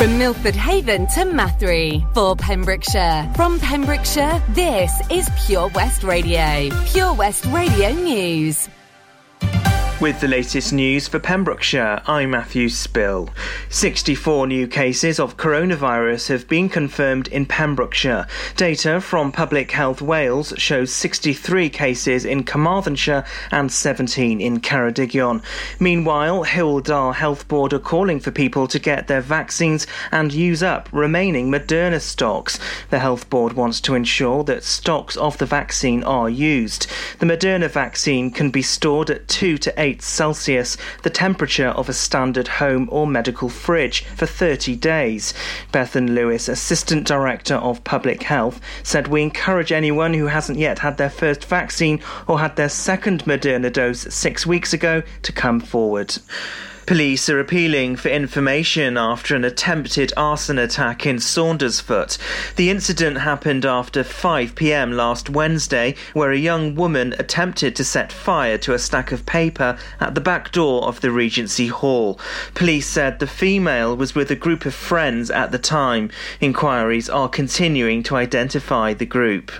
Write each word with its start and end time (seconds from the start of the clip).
From 0.00 0.16
Milford 0.16 0.56
Haven 0.56 1.06
to 1.08 1.26
Mathry 1.26 2.10
for 2.14 2.34
Pembrokeshire. 2.34 3.30
From 3.36 3.60
Pembrokeshire, 3.60 4.42
this 4.48 4.90
is 5.10 5.28
Pure 5.44 5.68
West 5.74 6.02
Radio. 6.02 6.70
Pure 6.86 7.12
West 7.12 7.44
Radio 7.44 7.92
News. 7.92 8.66
With 10.00 10.20
the 10.22 10.28
latest 10.28 10.72
news 10.72 11.08
for 11.08 11.18
Pembrokeshire, 11.18 12.00
I'm 12.06 12.30
Matthew 12.30 12.70
Spill. 12.70 13.28
64 13.68 14.46
new 14.46 14.66
cases 14.66 15.20
of 15.20 15.36
coronavirus 15.36 16.28
have 16.28 16.48
been 16.48 16.70
confirmed 16.70 17.28
in 17.28 17.44
Pembrokeshire. 17.44 18.26
Data 18.56 19.02
from 19.02 19.30
Public 19.30 19.70
Health 19.72 20.00
Wales 20.00 20.54
shows 20.56 20.90
63 20.90 21.68
cases 21.68 22.24
in 22.24 22.44
Carmarthenshire 22.44 23.26
and 23.50 23.70
17 23.70 24.40
in 24.40 24.60
Ceredigion. 24.60 25.42
Meanwhile, 25.78 26.46
Dda 26.46 27.14
Health 27.16 27.46
Board 27.46 27.74
are 27.74 27.78
calling 27.78 28.20
for 28.20 28.30
people 28.30 28.66
to 28.68 28.78
get 28.78 29.06
their 29.06 29.20
vaccines 29.20 29.86
and 30.10 30.32
use 30.32 30.62
up 30.62 30.88
remaining 30.92 31.50
Moderna 31.50 32.00
stocks. 32.00 32.58
The 32.88 33.00
Health 33.00 33.28
Board 33.28 33.52
wants 33.52 33.82
to 33.82 33.94
ensure 33.94 34.44
that 34.44 34.64
stocks 34.64 35.18
of 35.18 35.36
the 35.36 35.44
vaccine 35.44 36.02
are 36.04 36.30
used. 36.30 36.86
The 37.18 37.26
Moderna 37.26 37.68
vaccine 37.68 38.30
can 38.30 38.50
be 38.50 38.62
stored 38.62 39.10
at 39.10 39.28
2 39.28 39.58
to 39.58 39.74
8 39.76 39.89
Celsius, 39.98 40.76
the 41.02 41.10
temperature 41.10 41.68
of 41.68 41.88
a 41.88 41.92
standard 41.92 42.48
home 42.48 42.88
or 42.90 43.06
medical 43.06 43.48
fridge, 43.48 44.04
for 44.04 44.26
30 44.26 44.76
days. 44.76 45.34
Bethan 45.72 46.14
Lewis, 46.14 46.48
Assistant 46.48 47.06
Director 47.06 47.56
of 47.56 47.84
Public 47.84 48.22
Health, 48.22 48.60
said 48.82 49.08
we 49.08 49.22
encourage 49.22 49.72
anyone 49.72 50.14
who 50.14 50.26
hasn't 50.26 50.58
yet 50.58 50.80
had 50.80 50.96
their 50.96 51.10
first 51.10 51.44
vaccine 51.44 52.00
or 52.26 52.40
had 52.40 52.56
their 52.56 52.68
second 52.68 53.24
Moderna 53.24 53.72
dose 53.72 54.00
six 54.14 54.46
weeks 54.46 54.72
ago 54.72 55.02
to 55.22 55.32
come 55.32 55.60
forward. 55.60 56.16
Police 56.90 57.30
are 57.30 57.38
appealing 57.38 57.94
for 57.94 58.08
information 58.08 58.96
after 58.96 59.36
an 59.36 59.44
attempted 59.44 60.12
arson 60.16 60.58
attack 60.58 61.06
in 61.06 61.18
Saundersfoot. 61.18 62.18
The 62.56 62.68
incident 62.68 63.18
happened 63.18 63.64
after 63.64 64.02
5 64.02 64.56
pm 64.56 64.90
last 64.90 65.30
Wednesday, 65.30 65.94
where 66.14 66.32
a 66.32 66.36
young 66.36 66.74
woman 66.74 67.14
attempted 67.16 67.76
to 67.76 67.84
set 67.84 68.12
fire 68.12 68.58
to 68.58 68.74
a 68.74 68.78
stack 68.80 69.12
of 69.12 69.24
paper 69.24 69.78
at 70.00 70.16
the 70.16 70.20
back 70.20 70.50
door 70.50 70.82
of 70.82 71.00
the 71.00 71.12
Regency 71.12 71.68
Hall. 71.68 72.18
Police 72.54 72.88
said 72.88 73.20
the 73.20 73.28
female 73.28 73.96
was 73.96 74.16
with 74.16 74.28
a 74.32 74.34
group 74.34 74.66
of 74.66 74.74
friends 74.74 75.30
at 75.30 75.52
the 75.52 75.60
time. 75.60 76.10
Inquiries 76.40 77.08
are 77.08 77.28
continuing 77.28 78.02
to 78.02 78.16
identify 78.16 78.94
the 78.94 79.06
group. 79.06 79.52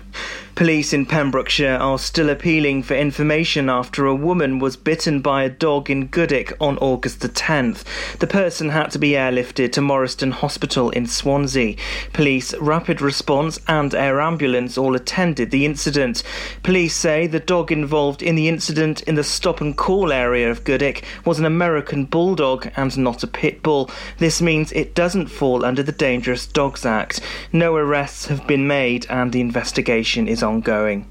Police 0.60 0.92
in 0.92 1.06
Pembrokeshire 1.06 1.78
are 1.80 1.98
still 1.98 2.28
appealing 2.28 2.82
for 2.82 2.92
information 2.92 3.70
after 3.70 4.04
a 4.04 4.14
woman 4.14 4.58
was 4.58 4.76
bitten 4.76 5.22
by 5.22 5.42
a 5.42 5.48
dog 5.48 5.88
in 5.88 6.08
Goodwick 6.08 6.52
on 6.60 6.76
August 6.76 7.22
the 7.22 7.30
10th. 7.30 7.82
The 8.18 8.26
person 8.26 8.68
had 8.68 8.90
to 8.90 8.98
be 8.98 9.12
airlifted 9.12 9.72
to 9.72 9.80
Morriston 9.80 10.32
Hospital 10.32 10.90
in 10.90 11.06
Swansea. 11.06 11.76
Police, 12.12 12.52
rapid 12.58 13.00
response, 13.00 13.58
and 13.68 13.94
air 13.94 14.20
ambulance 14.20 14.76
all 14.76 14.94
attended 14.94 15.50
the 15.50 15.64
incident. 15.64 16.22
Police 16.62 16.94
say 16.94 17.26
the 17.26 17.40
dog 17.40 17.72
involved 17.72 18.22
in 18.22 18.34
the 18.34 18.46
incident 18.46 19.00
in 19.04 19.14
the 19.14 19.24
stop 19.24 19.62
and 19.62 19.74
call 19.78 20.12
area 20.12 20.50
of 20.50 20.64
Goodwick 20.64 21.06
was 21.24 21.38
an 21.38 21.46
American 21.46 22.04
bulldog 22.04 22.70
and 22.76 22.98
not 22.98 23.22
a 23.22 23.26
pit 23.26 23.62
bull. 23.62 23.90
This 24.18 24.42
means 24.42 24.72
it 24.72 24.94
doesn't 24.94 25.28
fall 25.28 25.64
under 25.64 25.82
the 25.82 25.90
Dangerous 25.90 26.46
Dogs 26.46 26.84
Act. 26.84 27.22
No 27.50 27.76
arrests 27.76 28.26
have 28.26 28.46
been 28.46 28.66
made 28.66 29.06
and 29.08 29.32
the 29.32 29.40
investigation 29.40 30.28
is 30.28 30.42
ongoing. 30.50 31.06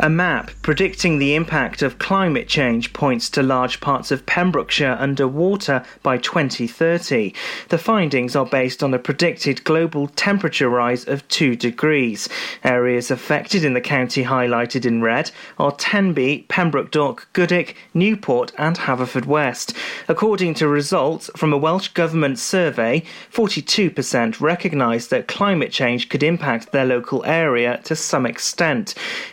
A 0.00 0.10
map 0.10 0.50
predicting 0.62 1.18
the 1.18 1.36
impact 1.36 1.80
of 1.80 2.00
climate 2.00 2.48
change 2.48 2.92
points 2.92 3.30
to 3.30 3.44
large 3.44 3.80
parts 3.80 4.10
of 4.10 4.26
Pembrokeshire 4.26 4.96
underwater 4.98 5.84
by 6.02 6.18
2030. 6.18 7.32
The 7.68 7.78
findings 7.78 8.34
are 8.34 8.44
based 8.44 8.82
on 8.82 8.92
a 8.92 8.98
predicted 8.98 9.62
global 9.62 10.08
temperature 10.08 10.68
rise 10.68 11.06
of 11.06 11.26
2 11.28 11.54
degrees. 11.54 12.28
Areas 12.64 13.12
affected 13.12 13.64
in 13.64 13.74
the 13.74 13.80
county 13.80 14.24
highlighted 14.24 14.84
in 14.84 15.00
red 15.00 15.30
are 15.58 15.70
Tenby, 15.70 16.44
Pembroke 16.48 16.90
Dock, 16.90 17.28
Goodwick, 17.32 17.76
Newport, 17.94 18.52
and 18.58 18.76
Haverfordwest. 18.76 19.76
According 20.08 20.54
to 20.54 20.66
results 20.66 21.30
from 21.36 21.52
a 21.52 21.58
Welsh 21.58 21.88
Government 21.88 22.40
survey, 22.40 23.04
42% 23.32 24.40
recognise 24.40 25.06
that 25.08 25.28
climate 25.28 25.70
change 25.70 26.08
could 26.08 26.24
impact 26.24 26.72
their 26.72 26.84
local 26.84 27.24
area 27.24 27.80
to 27.84 27.94
some 27.94 28.26
extent. 28.26 28.63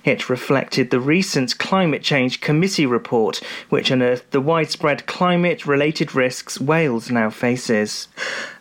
It 0.03 0.29
reflected 0.29 0.89
the 0.89 0.99
recent 0.99 1.57
Climate 1.57 2.03
Change 2.03 2.41
Committee 2.41 2.85
report, 2.85 3.41
which 3.69 3.89
unearthed 3.89 4.31
the 4.31 4.41
widespread 4.41 5.05
climate 5.05 5.65
related 5.65 6.13
risks 6.13 6.59
Wales 6.59 7.09
now 7.09 7.29
faces. 7.29 8.09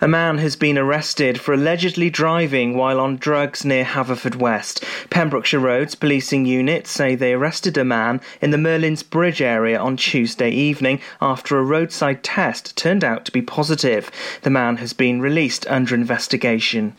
A 0.01 0.07
man 0.07 0.39
has 0.39 0.55
been 0.55 0.79
arrested 0.79 1.41
for 1.41 1.55
allegedly 1.55 2.09
driving 2.09 2.77
while 2.77 3.01
on 3.01 3.17
drugs 3.17 3.65
near 3.65 3.85
Haverfordwest. 3.85 4.85
Pembrokeshire 5.11 5.59
Roads 5.59 5.97
policing 5.97 6.47
units 6.47 6.91
say 6.91 7.17
they 7.17 7.33
arrested 7.33 7.77
a 7.77 7.85
man 7.85 8.21
in 8.41 8.53
the 8.53 8.59
Merlin's 8.59 9.03
Bridge 9.03 9.43
area 9.43 9.77
on 9.77 9.97
Tuesday 9.97 10.51
evening 10.51 11.01
after 11.21 11.59
a 11.59 11.65
roadside 11.65 12.23
test 12.23 12.77
turned 12.77 13.03
out 13.03 13.25
to 13.25 13.33
be 13.33 13.43
positive. 13.43 14.09
The 14.43 14.51
man 14.51 14.77
has 14.77 14.93
been 14.93 15.21
released 15.21 15.67
under 15.67 15.97
investigation. 15.97 16.95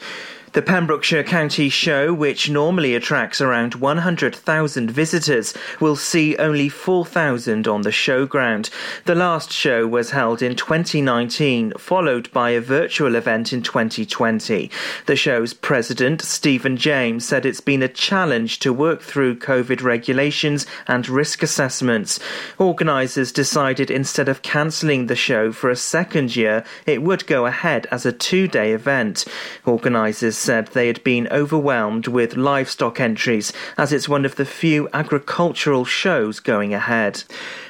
The 0.54 0.62
Pembrokeshire 0.62 1.24
County 1.24 1.70
Show, 1.70 2.14
which 2.14 2.50
normally 2.50 2.94
attracts 2.94 3.40
around 3.40 3.76
100,000 3.76 4.92
visitors, 4.92 5.54
will 5.80 5.96
see 5.96 6.36
only 6.36 6.68
4,000 6.68 7.70
on 7.70 7.84
the 7.84 7.90
showground. 7.90 8.70
The 9.06 9.16
last 9.16 9.54
show 9.54 9.88
was 9.88 10.12
held 10.12 10.42
in 10.42 10.58
2019, 10.58 11.72
followed 11.78 12.30
by 12.34 12.50
a 12.50 12.60
virtual 12.60 13.16
event 13.16 13.54
in 13.54 13.62
2020. 13.62 14.70
The 15.06 15.16
show's 15.16 15.54
president, 15.54 16.22
Stephen 16.22 16.76
James, 16.76 17.24
said 17.26 17.46
it's 17.46 17.62
been 17.62 17.82
a 17.82 17.88
challenge 17.88 18.60
to 18.60 18.74
work 18.74 19.02
through 19.02 19.40
COVID 19.40 19.82
regulations 19.82 20.66
and 20.86 21.08
risk 21.08 21.44
assessments. 21.44 22.20
Organisers 22.60 23.32
decided 23.32 23.90
instead 23.90 24.28
of 24.28 24.42
cancelling 24.42 25.06
the 25.06 25.16
show 25.16 25.54
for 25.54 25.70
a 25.70 25.78
second 25.78 26.36
year, 26.36 26.66
it 26.86 27.02
would 27.02 27.26
go 27.26 27.46
ahead 27.46 27.88
as 27.90 28.06
a 28.06 28.12
two 28.12 28.50
day 28.50 28.74
event. 28.74 29.24
Organisers 29.66 30.41
said 30.42 30.68
they 30.68 30.88
had 30.88 31.04
been 31.04 31.28
overwhelmed 31.32 32.08
with 32.08 32.36
livestock 32.36 33.00
entries 33.00 33.54
as 33.78 33.94
it's 33.94 34.10
one 34.10 34.26
of 34.26 34.36
the 34.36 34.46
few 34.46 34.90
agricultural 34.94 35.86
shows 35.86 36.40
going 36.40 36.74
ahead. 36.74 37.24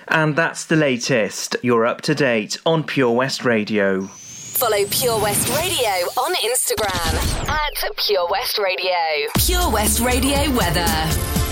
And 0.07 0.35
that's 0.35 0.65
the 0.65 0.75
latest. 0.75 1.55
You're 1.61 1.85
up 1.85 2.01
to 2.01 2.15
date 2.15 2.57
on 2.65 2.83
Pure 2.83 3.11
West 3.11 3.45
Radio. 3.45 4.07
Follow 4.07 4.85
Pure 4.89 5.21
West 5.21 5.49
Radio 5.49 5.89
on 6.17 6.33
Instagram 6.35 7.49
at 7.49 7.97
Pure 7.97 8.27
West 8.29 8.57
Radio. 8.57 9.27
Pure 9.37 9.71
West 9.71 9.99
Radio 9.99 10.51
weather. 10.55 11.50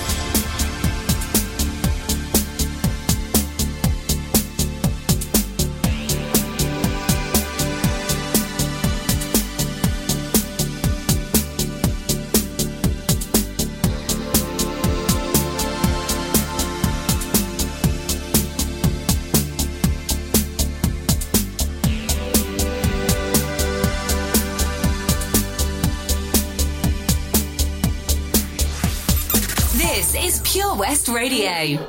88 31.29 31.88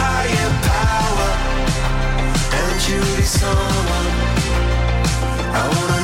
higher 0.00 0.52
power, 0.70 1.30
and 2.60 2.88
you 2.88 3.00
be 3.16 3.22
someone 3.22 4.10
I 5.54 5.68
wanna. 5.74 6.03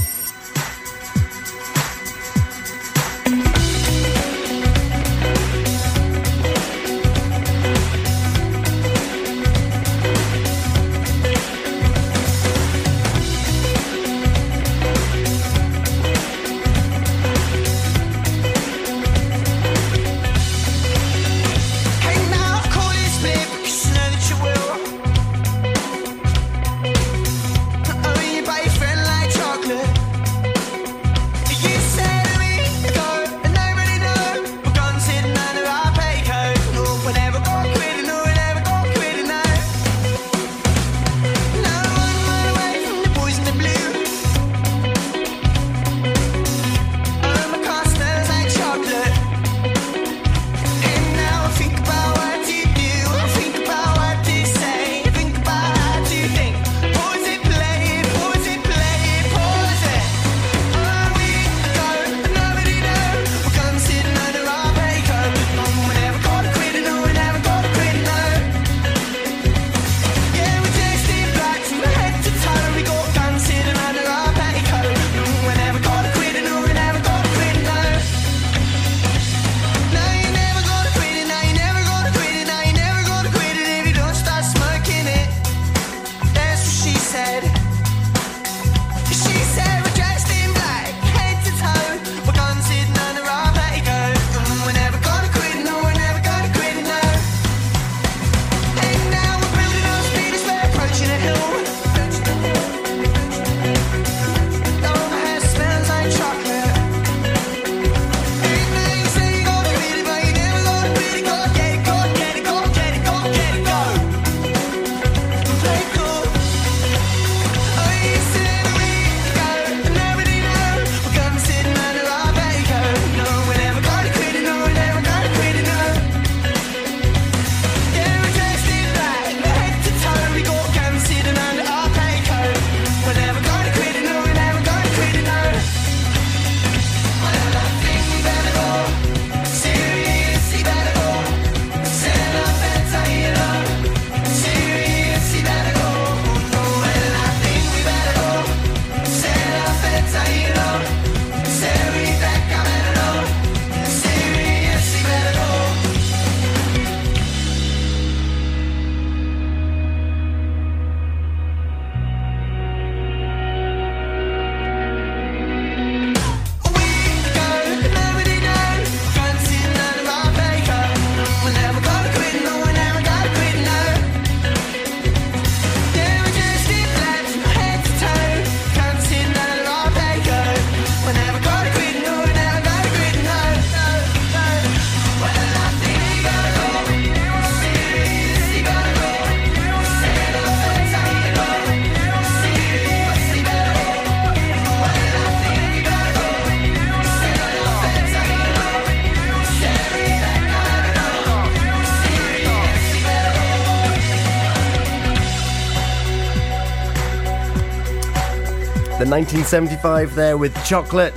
1975 209.11 210.15
there 210.15 210.37
with 210.37 210.55
Chocolate. 210.63 211.13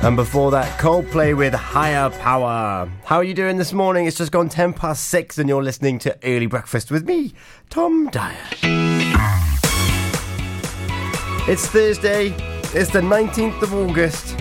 And 0.00 0.14
before 0.14 0.52
that, 0.52 0.78
Coldplay 0.78 1.36
with 1.36 1.52
Higher 1.52 2.08
Power. 2.08 2.88
How 3.04 3.16
are 3.16 3.24
you 3.24 3.34
doing 3.34 3.56
this 3.56 3.72
morning? 3.72 4.06
It's 4.06 4.16
just 4.16 4.30
gone 4.30 4.48
10 4.48 4.74
past 4.74 5.06
6 5.06 5.38
and 5.38 5.48
you're 5.48 5.64
listening 5.64 5.98
to 5.98 6.16
Early 6.22 6.46
Breakfast 6.46 6.92
with 6.92 7.04
me, 7.04 7.34
Tom 7.68 8.08
Dyer. 8.10 8.36
It's 11.48 11.66
Thursday, 11.66 12.28
it's 12.72 12.92
the 12.92 13.00
19th 13.00 13.60
of 13.62 13.74
August. 13.74 14.36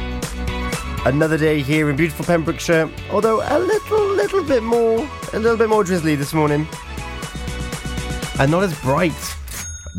Another 1.08 1.40
day 1.40 1.64
here 1.64 1.90
in 1.90 1.96
beautiful 1.96 2.24
Pembrokeshire, 2.24 2.88
although 3.10 3.42
a 3.42 3.58
little, 3.58 4.10
little 4.10 4.44
bit 4.44 4.62
more, 4.62 5.10
a 5.34 5.40
little 5.40 5.58
bit 5.58 5.70
more 5.70 5.84
drizzly 5.84 6.14
this 6.14 6.36
morning. 6.36 6.68
And 8.40 8.52
not 8.52 8.64
as 8.64 8.80
bright. 8.82 9.37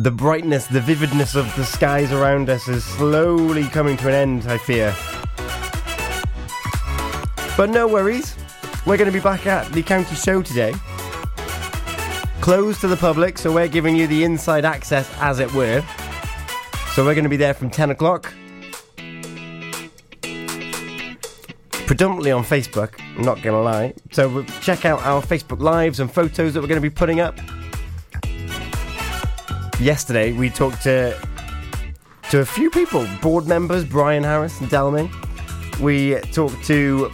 The 0.00 0.12
brightness, 0.12 0.68
the 0.68 0.80
vividness 0.80 1.34
of 1.34 1.52
the 1.56 1.64
skies 1.64 2.12
around 2.12 2.48
us 2.48 2.68
is 2.68 2.84
slowly 2.84 3.64
coming 3.64 3.96
to 3.96 4.06
an 4.06 4.14
end, 4.14 4.46
I 4.46 4.56
fear. 4.56 4.94
But 7.56 7.70
no 7.70 7.88
worries, 7.88 8.36
we're 8.86 8.96
going 8.96 9.10
to 9.10 9.12
be 9.12 9.18
back 9.18 9.44
at 9.46 9.72
the 9.72 9.82
county 9.82 10.14
show 10.14 10.40
today. 10.40 10.72
Closed 12.40 12.80
to 12.82 12.86
the 12.86 12.96
public, 12.96 13.38
so 13.38 13.52
we're 13.52 13.66
giving 13.66 13.96
you 13.96 14.06
the 14.06 14.22
inside 14.22 14.64
access, 14.64 15.12
as 15.18 15.40
it 15.40 15.52
were. 15.52 15.84
So 16.92 17.04
we're 17.04 17.14
going 17.14 17.24
to 17.24 17.28
be 17.28 17.36
there 17.36 17.52
from 17.52 17.68
10 17.68 17.90
o'clock. 17.90 18.32
Predominantly 21.88 22.30
on 22.30 22.44
Facebook, 22.44 23.00
I'm 23.16 23.24
not 23.24 23.42
going 23.42 23.56
to 23.56 23.62
lie. 23.62 23.94
So 24.12 24.44
check 24.60 24.84
out 24.84 25.02
our 25.02 25.20
Facebook 25.22 25.58
lives 25.58 25.98
and 25.98 26.08
photos 26.08 26.54
that 26.54 26.60
we're 26.60 26.68
going 26.68 26.80
to 26.80 26.88
be 26.88 26.94
putting 26.94 27.18
up. 27.18 27.36
Yesterday, 29.80 30.32
we 30.32 30.50
talked 30.50 30.82
to 30.82 31.16
to 32.30 32.40
a 32.40 32.44
few 32.44 32.68
people, 32.68 33.06
board 33.23 33.47
members, 33.47 33.85
Brian 33.85 34.25
Harris 34.25 34.61
and 34.61 34.68
Delmy. 34.68 35.08
We 35.78 36.16
talked 36.32 36.64
to 36.64 37.12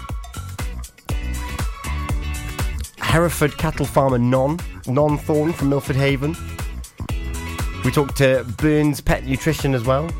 Hereford 2.99 3.59
cattle 3.59 3.85
farmer 3.85 4.16
Non, 4.16 4.59
Non 4.87 5.18
Thorn 5.18 5.52
from 5.52 5.68
Milford 5.68 5.97
Haven. 5.97 6.35
We 7.85 7.90
talked 7.90 8.16
to 8.16 8.44
Burns 8.56 9.02
Pet 9.02 9.26
Nutrition 9.26 9.75
as 9.75 9.85
well. 9.85 10.11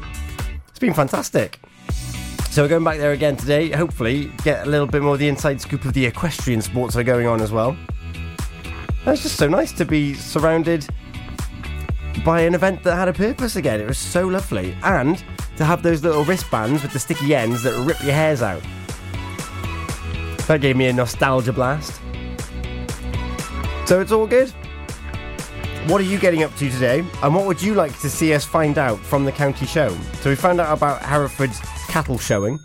It's 0.69 0.79
been 0.79 0.93
fantastic. 0.93 1.59
So 2.51 2.63
we're 2.63 2.69
going 2.69 2.85
back 2.85 2.99
there 2.99 3.13
again 3.13 3.39
today. 3.39 3.71
Hopefully, 3.71 4.31
get 4.45 4.67
a 4.67 4.71
little 4.71 4.87
bit 4.87 5.01
more 5.03 5.15
of 5.15 5.19
the 5.19 5.29
inside 5.29 5.63
scoop 5.63 5.87
of 5.87 5.95
the 5.95 6.05
equestrian 6.05 6.61
sports 6.61 6.95
that 6.95 7.01
are 7.01 7.05
going 7.05 7.27
on 7.27 7.41
as 7.41 7.53
well. 7.53 7.75
It's 9.07 9.23
just 9.23 9.37
so 9.37 9.49
nice 9.49 9.73
to 9.73 9.87
be 9.87 10.13
surrounded 10.13 10.87
by 12.23 12.42
an 12.42 12.54
event 12.54 12.83
that 12.83 12.94
had 12.94 13.09
a 13.09 13.12
purpose 13.12 13.56
again. 13.56 13.80
It 13.80 13.87
was 13.87 13.99
so 13.99 14.26
lovely. 14.26 14.76
And 14.83 15.23
to 15.56 15.64
have 15.64 15.83
those 15.83 16.02
little 16.02 16.25
wristbands 16.25 16.83
with 16.83 16.92
the 16.92 16.99
sticky 16.99 17.35
ends 17.35 17.62
that 17.62 17.73
rip 17.85 18.00
your 18.02 18.12
hairs 18.12 18.42
out. 18.42 18.62
That 20.47 20.61
gave 20.61 20.76
me 20.76 20.87
a 20.88 20.92
nostalgia 20.92 21.52
blast. 21.52 22.00
So 23.87 24.00
it's 24.00 24.12
all 24.12 24.26
good. 24.26 24.50
What 25.87 26.00
are 26.00 26.04
you 26.04 26.18
getting 26.18 26.42
up 26.42 26.54
to 26.56 26.71
today? 26.71 27.04
And 27.23 27.35
what 27.35 27.47
would 27.47 27.62
you 27.62 27.75
like 27.75 27.99
to 28.00 28.09
see 28.09 28.33
us 28.33 28.44
find 28.44 28.78
out 28.78 28.99
from 28.99 29.25
the 29.25 29.33
county 29.33 29.66
show? 29.66 29.94
So 30.21 30.30
we 30.30 30.37
found 30.37 30.61
out 30.61 30.76
about 30.76 31.02
Hereford's 31.02 31.61
cattle 31.88 32.18
showing. 32.18 32.59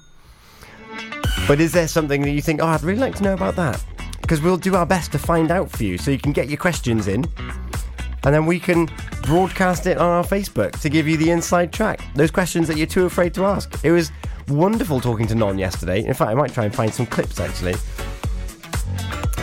But 1.47 1.59
is 1.59 1.73
there 1.73 1.87
something 1.87 2.21
that 2.21 2.31
you 2.31 2.41
think, 2.41 2.61
oh, 2.61 2.67
I'd 2.67 2.83
really 2.83 2.99
like 2.99 3.15
to 3.15 3.23
know 3.23 3.33
about 3.33 3.55
that? 3.55 3.83
Because 4.21 4.41
we'll 4.41 4.57
do 4.57 4.75
our 4.75 4.85
best 4.85 5.11
to 5.11 5.19
find 5.19 5.51
out 5.51 5.69
for 5.69 5.83
you 5.83 5.97
so 5.97 6.11
you 6.11 6.19
can 6.19 6.31
get 6.31 6.47
your 6.47 6.57
questions 6.57 7.07
in. 7.07 7.25
And 8.23 8.33
then 8.33 8.45
we 8.45 8.59
can 8.59 8.89
broadcast 9.23 9.87
it 9.87 9.97
on 9.97 10.09
our 10.09 10.23
Facebook 10.23 10.79
to 10.81 10.89
give 10.89 11.07
you 11.07 11.17
the 11.17 11.31
inside 11.31 11.71
track. 11.71 12.01
Those 12.15 12.31
questions 12.31 12.67
that 12.67 12.77
you're 12.77 12.87
too 12.87 13.05
afraid 13.05 13.33
to 13.35 13.45
ask. 13.45 13.83
It 13.83 13.91
was 13.91 14.11
wonderful 14.47 14.99
talking 14.99 15.27
to 15.27 15.35
Non 15.35 15.57
yesterday. 15.57 16.05
In 16.05 16.13
fact, 16.13 16.31
I 16.31 16.33
might 16.33 16.53
try 16.53 16.65
and 16.65 16.75
find 16.75 16.93
some 16.93 17.05
clips 17.05 17.39
actually 17.39 17.75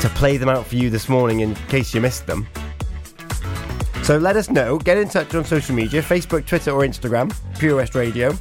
to 0.01 0.09
play 0.11 0.37
them 0.37 0.49
out 0.49 0.67
for 0.67 0.77
you 0.77 0.91
this 0.91 1.09
morning 1.09 1.41
in 1.41 1.55
case 1.69 1.95
you 1.95 2.01
missed 2.01 2.27
them. 2.27 2.47
So 4.03 4.19
let 4.19 4.37
us 4.37 4.51
know. 4.51 4.79
Get 4.79 4.99
in 4.99 5.09
touch 5.09 5.35
on 5.35 5.45
social 5.45 5.75
media 5.75 6.03
Facebook, 6.03 6.47
Twitter, 6.47 6.71
or 6.71 6.83
Instagram, 6.83 7.35
Pure 7.59 7.77
West 7.77 7.95
Radio. 7.95 8.37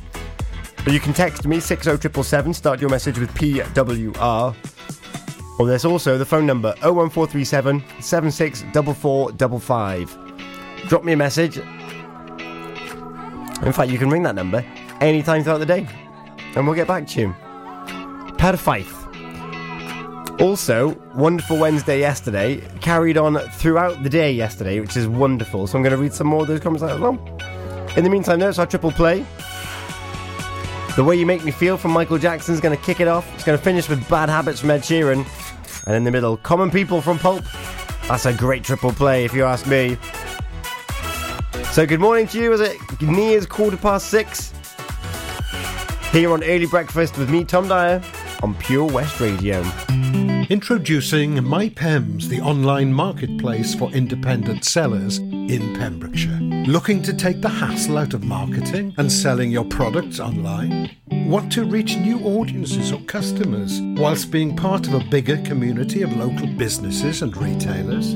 Or 0.86 0.92
you 0.92 1.00
can 1.00 1.13
text 1.13 1.48
me 1.48 1.60
60777, 1.60 2.54
start 2.54 2.80
your 2.80 2.92
message 2.92 3.18
with 3.18 3.34
PWR. 3.34 4.56
Or 5.58 5.65
there's 5.65 5.86
also 5.86 6.20
the 6.20 6.25
phone 6.25 6.46
number 6.46 6.75
01437 6.82 7.84
764455. 8.00 10.25
Drop 10.88 11.04
me 11.04 11.13
a 11.13 11.18
message. 11.18 11.58
In 11.58 11.63
fact, 13.74 13.89
you 13.89 13.98
can 13.98 14.10
ring 14.10 14.24
that 14.24 14.36
number 14.36 14.63
anytime 15.01 15.44
throughout 15.44 15.58
the 15.58 15.65
day, 15.65 15.88
and 16.56 16.65
we'll 16.65 16.75
get 16.75 16.88
back 16.88 17.08
to 17.08 17.22
you. 17.22 17.36
Perfect. 18.38 18.89
Also, 20.39 20.96
wonderful 21.15 21.58
Wednesday 21.58 22.00
yesterday 22.00 22.62
carried 22.82 23.18
on 23.18 23.38
throughout 23.51 24.04
the 24.04 24.10
day 24.10 24.32
yesterday, 24.32 24.80
which 24.80 24.98
is 24.98 25.08
wonderful. 25.08 25.65
So 25.65 25.77
I'm 25.77 25.84
going 25.84 25.96
to 25.96 25.98
read 25.98 26.13
some 26.13 26.27
more 26.27 26.42
of 26.42 26.48
those 26.48 26.60
comments 26.60 26.84
out 26.84 26.92
as 26.92 27.00
well. 27.00 27.18
In 27.96 28.04
the 28.04 28.10
meantime, 28.10 28.39
there's 28.39 28.60
our 28.60 28.65
triple 28.65 28.92
play. 28.92 29.25
The 30.96 31.04
Way 31.04 31.15
You 31.15 31.25
Make 31.25 31.44
Me 31.44 31.51
Feel 31.51 31.77
from 31.77 31.92
Michael 31.92 32.18
Jackson 32.18 32.54
is 32.54 32.62
going 32.62 32.77
to 32.77 32.84
kick 32.84 33.00
it 33.00 33.08
off. 33.08 33.34
It's 33.34 33.44
going 33.44 33.58
to 33.58 33.63
finish 33.63 33.89
with 33.89 34.08
Bad 34.10 34.30
Habits 34.30 34.60
from 34.60 34.72
Ed 34.72 34.82
Sheeran. 34.82 35.25
And 35.88 35.96
in 35.96 36.04
the 36.04 36.12
middle, 36.12 36.38
Common 36.38 36.70
People 36.70 37.01
from 37.01 37.18
Pulp. 37.18 37.44
That's 38.08 38.25
a 38.25 38.34
great 38.34 38.63
triple 38.63 38.92
play, 38.92 39.25
if 39.25 39.34
you 39.34 39.46
ask 39.46 39.68
me. 39.68 39.98
So, 41.75 41.86
good 41.86 42.00
morning 42.00 42.25
to 42.27 42.39
you. 42.39 42.53
Is 42.53 42.62
it 42.62 43.01
near 43.01 43.41
quarter 43.41 43.75
past 43.75 44.08
six? 44.08 44.53
Here 46.13 46.32
on 46.32 46.41
Early 46.41 46.67
Breakfast 46.67 47.17
with 47.17 47.29
me, 47.29 47.44
Tom 47.44 47.67
Dyer, 47.67 48.01
on 48.41 48.55
Pure 48.55 48.94
West 48.94 49.20
Radio. 49.20 49.62
Introducing 50.50 51.36
MyPems, 51.36 52.29
the 52.29 52.39
online 52.39 52.94
marketplace 52.94 53.75
for 53.75 53.91
independent 53.91 54.63
sellers 54.63 55.17
in 55.17 55.75
Pembrokeshire. 55.75 56.39
Looking 56.65 57.01
to 57.01 57.13
take 57.13 57.41
the 57.41 57.50
hassle 57.50 57.98
out 57.98 58.13
of 58.13 58.24
marketing 58.24 58.94
and 58.98 59.12
selling 59.12 59.51
your 59.51 59.65
products 59.65 60.22
online? 60.22 60.96
Want 61.12 61.51
to 61.51 61.65
reach 61.65 61.98
new 61.98 62.22
audiences 62.22 62.94
or 62.94 63.01
customers 63.01 63.82
whilst 64.00 64.32
being 64.32 64.55
part 64.55 64.88
of 64.88 64.94
a 64.94 65.03
bigger 65.10 65.41
community 65.41 66.03
of 66.03 66.15
local 66.15 66.48
businesses 66.48 67.22
and 67.22 67.36
retailers? 67.36 68.15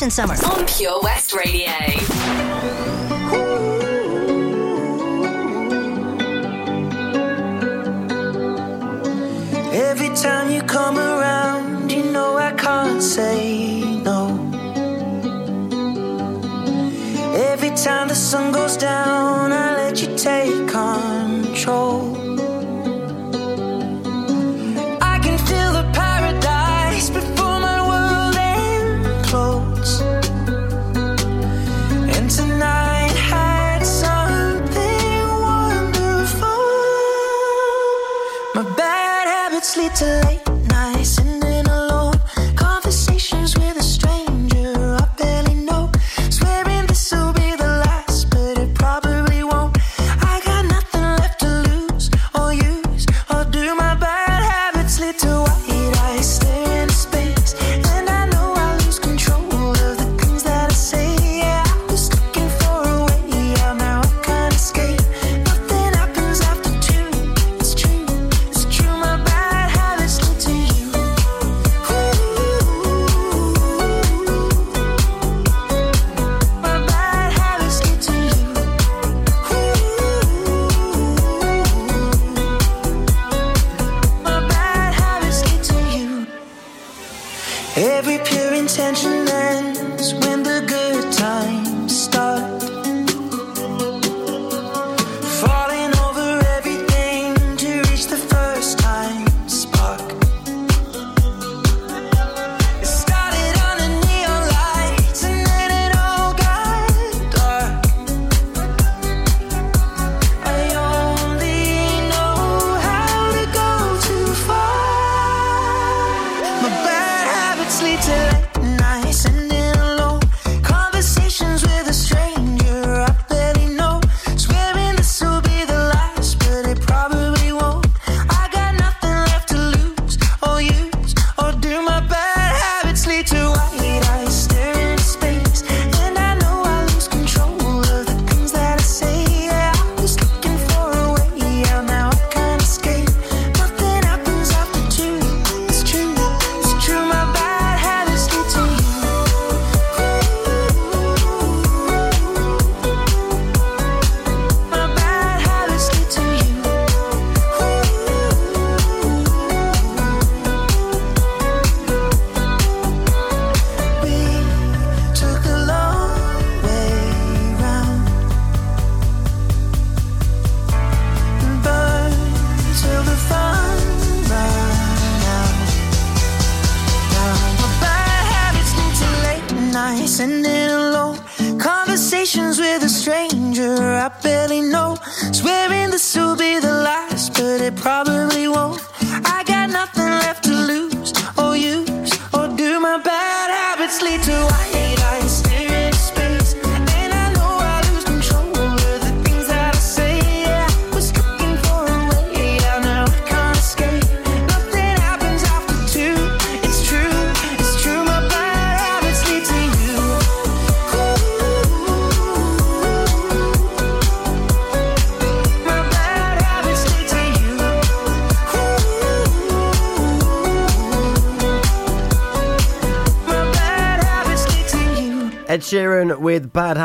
Captain 0.00 0.10
Summers 0.10 0.42
on 0.44 0.64
Pure 0.64 1.02
West 1.02 1.34
Radio. 1.34 1.68
Every 9.70 10.08
time 10.16 10.50
you 10.50 10.62
come 10.62 10.96
around, 10.96 11.92
you 11.92 12.04
know 12.04 12.38
I 12.38 12.52
can't 12.52 13.02
say 13.02 13.49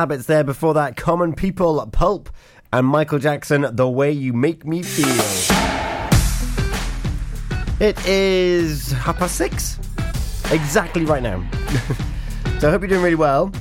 Habits 0.06 0.28
there. 0.28 0.44
Before 0.44 0.76
that, 0.76 0.98
Common 0.98 1.34
People, 1.34 1.84
Pulp, 1.88 2.30
and 2.72 2.86
Michael 2.86 3.18
Jackson, 3.18 3.66
The 3.76 3.90
Way 3.90 4.12
You 4.12 4.34
Make 4.34 4.64
Me 4.64 4.84
Feel. 4.84 5.08
It 7.80 7.98
is 8.06 8.92
half 8.92 9.18
past 9.18 9.36
six. 9.36 9.80
Exactly 10.52 11.06
right 11.06 11.24
now. 11.24 11.44
so 12.60 12.68
I 12.68 12.72
hope 12.72 12.82
you're 12.82 12.88
doing 12.88 13.02
really 13.02 13.16
well. 13.16 13.52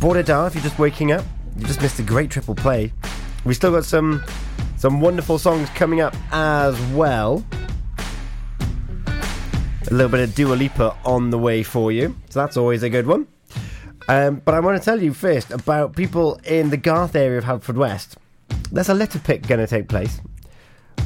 Border 0.00 0.24
down 0.24 0.48
if 0.48 0.56
you're 0.56 0.64
just 0.64 0.80
waking 0.80 1.12
up, 1.12 1.24
you 1.56 1.66
just 1.66 1.80
missed 1.80 2.00
a 2.00 2.02
great 2.02 2.28
triple 2.28 2.56
play. 2.56 2.92
We 3.44 3.54
still 3.54 3.70
got 3.70 3.84
some 3.84 4.24
some 4.76 5.00
wonderful 5.00 5.38
songs 5.38 5.68
coming 5.70 6.00
up 6.00 6.16
as 6.32 6.76
well. 6.86 7.44
A 9.06 9.94
little 9.94 10.08
bit 10.08 10.18
of 10.18 10.34
Dua 10.34 10.54
Lipa 10.54 10.96
on 11.04 11.30
the 11.30 11.38
way 11.38 11.62
for 11.62 11.92
you, 11.92 12.16
so 12.28 12.40
that's 12.40 12.56
always 12.56 12.82
a 12.82 12.90
good 12.90 13.06
one. 13.06 13.28
Um, 14.08 14.42
but 14.44 14.54
I 14.54 14.60
want 14.60 14.78
to 14.78 14.84
tell 14.84 15.00
you 15.00 15.12
first 15.14 15.50
about 15.50 15.96
people 15.96 16.40
in 16.44 16.70
the 16.70 16.76
Garth 16.76 17.14
area 17.14 17.38
of 17.38 17.44
Haverfordwest. 17.44 18.16
There's 18.70 18.88
a 18.88 18.94
litter 18.94 19.18
pick 19.18 19.46
going 19.46 19.60
to 19.60 19.66
take 19.66 19.88
place. 19.88 20.20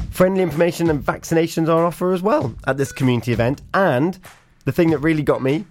Friendly 0.09 0.41
information 0.41 0.89
and 0.89 1.03
vaccinations 1.03 1.67
are 1.67 1.77
on 1.77 1.83
offer 1.83 2.11
as 2.11 2.21
well 2.21 2.55
at 2.65 2.77
this 2.77 2.91
community 2.91 3.33
event. 3.33 3.61
And 3.73 4.17
the 4.65 4.71
thing 4.71 4.89
that 4.89 4.99
really 4.99 5.23
got 5.23 5.41
me 5.41 5.65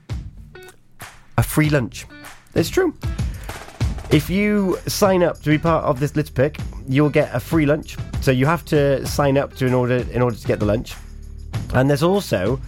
a 1.38 1.42
free 1.42 1.68
lunch. 1.68 2.06
It's 2.54 2.70
true. 2.70 2.94
If 4.10 4.30
you 4.30 4.78
sign 4.86 5.22
up 5.22 5.40
to 5.42 5.50
be 5.50 5.58
part 5.58 5.84
of 5.84 6.00
this 6.00 6.14
litter 6.16 6.32
pick, 6.32 6.58
you'll 6.88 7.10
get 7.10 7.34
a 7.34 7.40
free 7.40 7.66
lunch. 7.66 7.96
So 8.20 8.30
you 8.30 8.46
have 8.46 8.64
to 8.66 9.04
sign 9.06 9.36
up 9.36 9.54
to 9.56 9.66
in 9.66 9.74
order 9.74 10.06
in 10.12 10.22
order 10.22 10.36
to 10.36 10.46
get 10.46 10.60
the 10.60 10.66
lunch. 10.66 10.94
And 11.74 11.90
there's 11.90 12.02
also 12.02 12.60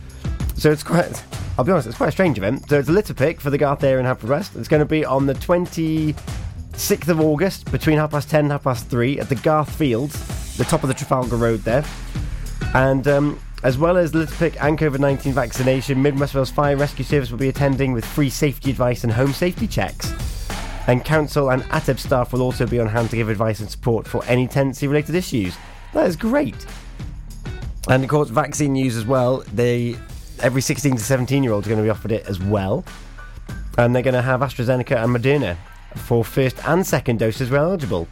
so 0.56 0.72
it's 0.72 0.82
quite 0.82 1.22
I'll 1.58 1.64
be 1.64 1.72
honest, 1.72 1.88
it's 1.88 1.96
quite 1.96 2.10
a 2.10 2.12
strange 2.12 2.38
event. 2.38 2.68
So 2.68 2.78
it's 2.78 2.88
a 2.88 2.92
litter 2.92 3.12
pick 3.12 3.40
for 3.40 3.50
the 3.50 3.58
Garth 3.58 3.82
area 3.82 3.98
in 3.98 4.06
Haverfordwest. 4.06 4.56
It's 4.56 4.68
going 4.68 4.78
to 4.78 4.86
be 4.86 5.04
on 5.04 5.26
the 5.26 5.34
26th 5.34 7.08
of 7.08 7.20
August 7.20 7.72
between 7.72 7.98
half 7.98 8.12
past 8.12 8.30
10 8.30 8.44
and 8.44 8.52
half 8.52 8.62
past 8.62 8.86
3 8.86 9.18
at 9.18 9.28
the 9.28 9.34
Garth 9.34 9.74
Fields, 9.74 10.56
the 10.56 10.62
top 10.62 10.84
of 10.84 10.88
the 10.88 10.94
Trafalgar 10.94 11.34
Road 11.34 11.62
there. 11.62 11.84
And 12.74 13.08
um, 13.08 13.40
as 13.64 13.76
well 13.76 13.96
as 13.96 14.14
litter 14.14 14.32
pick 14.36 14.62
and 14.62 14.78
COVID 14.78 15.00
19 15.00 15.32
vaccination, 15.32 16.00
Mid 16.00 16.20
West 16.20 16.32
Wales 16.32 16.48
Fire 16.48 16.76
Rescue 16.76 17.04
Service 17.04 17.32
will 17.32 17.38
be 17.38 17.48
attending 17.48 17.92
with 17.92 18.04
free 18.04 18.30
safety 18.30 18.70
advice 18.70 19.02
and 19.02 19.12
home 19.12 19.32
safety 19.32 19.66
checks. 19.66 20.14
And 20.86 21.04
council 21.04 21.50
and 21.50 21.64
ATEB 21.64 21.98
staff 21.98 22.32
will 22.32 22.42
also 22.42 22.68
be 22.68 22.78
on 22.78 22.86
hand 22.86 23.10
to 23.10 23.16
give 23.16 23.28
advice 23.28 23.58
and 23.58 23.68
support 23.68 24.06
for 24.06 24.24
any 24.26 24.46
tenancy 24.46 24.86
related 24.86 25.16
issues. 25.16 25.56
That 25.92 26.06
is 26.06 26.14
great. 26.14 26.66
And 27.88 28.04
of 28.04 28.08
course, 28.08 28.28
vaccine 28.28 28.74
news 28.74 28.96
as 28.96 29.06
well. 29.06 29.42
They 29.52 29.96
every 30.40 30.60
16 30.60 30.96
to 30.96 31.02
17 31.02 31.42
year 31.42 31.52
olds 31.52 31.66
are 31.66 31.70
going 31.70 31.78
to 31.78 31.84
be 31.84 31.90
offered 31.90 32.12
it 32.12 32.26
as 32.26 32.40
well. 32.40 32.84
And 33.76 33.94
they're 33.94 34.02
going 34.02 34.14
to 34.14 34.22
have 34.22 34.40
AstraZeneca 34.40 35.02
and 35.04 35.14
Moderna 35.16 35.56
for 35.96 36.24
first 36.24 36.58
and 36.66 36.86
second 36.86 37.18
doses 37.18 37.50
where 37.50 37.60
eligible. 37.60 38.08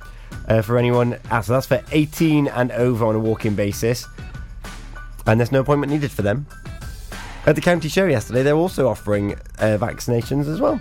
Uh, 0.49 0.63
for 0.63 0.79
anyone, 0.79 1.19
ah, 1.31 1.41
so 1.41 1.53
that's 1.53 1.67
for 1.67 1.83
18 1.93 2.49
and 2.49 2.73
over 2.73 3.05
on 3.07 3.15
a 3.15 3.19
walk 3.19 3.47
in 3.47 3.55
basis. 3.55 4.07
And 5.27 5.41
there's 5.41 5.53
no 5.53 5.61
appointment 5.61 5.93
needed 5.93 6.11
for 6.11 6.23
them. 6.23 6.47
At 7.47 7.55
the 7.55 7.61
county 7.61 7.89
show 7.89 8.07
yesterday, 8.07 8.43
they're 8.43 8.55
also 8.55 8.89
offering 8.89 9.35
uh, 9.59 9.79
vaccinations 9.79 10.47
as 10.47 10.61
well. 10.61 10.81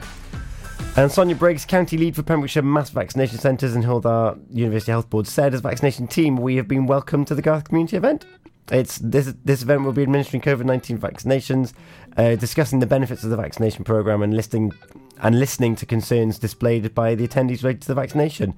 And 0.97 1.11
Sonia 1.11 1.35
Briggs, 1.35 1.65
county 1.65 1.97
lead 1.97 2.15
for 2.15 2.23
Pembrokeshire 2.23 2.63
Mass 2.63 2.89
Vaccination 2.89 3.37
Centres 3.37 3.75
and 3.75 3.83
Hywel 3.83 4.01
Dda 4.01 4.39
University 4.55 4.91
Health 4.91 5.09
Board, 5.09 5.27
said, 5.27 5.53
"As 5.53 5.61
vaccination 5.61 6.07
team, 6.07 6.37
we 6.37 6.55
have 6.55 6.67
been 6.67 6.85
welcomed 6.87 7.27
to 7.27 7.35
the 7.35 7.41
Garth 7.41 7.65
community 7.65 7.97
event. 7.97 8.25
It's 8.71 8.97
this 8.97 9.33
this 9.43 9.61
event 9.61 9.83
will 9.83 9.93
be 9.93 10.01
administering 10.01 10.41
COVID 10.41 10.65
nineteen 10.65 10.97
vaccinations, 10.97 11.73
uh, 12.17 12.35
discussing 12.35 12.79
the 12.79 12.87
benefits 12.87 13.23
of 13.23 13.29
the 13.29 13.37
vaccination 13.37 13.83
program, 13.83 14.23
and 14.23 14.35
listing 14.35 14.73
and 15.21 15.39
listening 15.39 15.75
to 15.77 15.85
concerns 15.85 16.39
displayed 16.39 16.95
by 16.95 17.15
the 17.15 17.27
attendees 17.27 17.63
related 17.63 17.81
to 17.83 17.87
the 17.89 17.95
vaccination." 17.95 18.55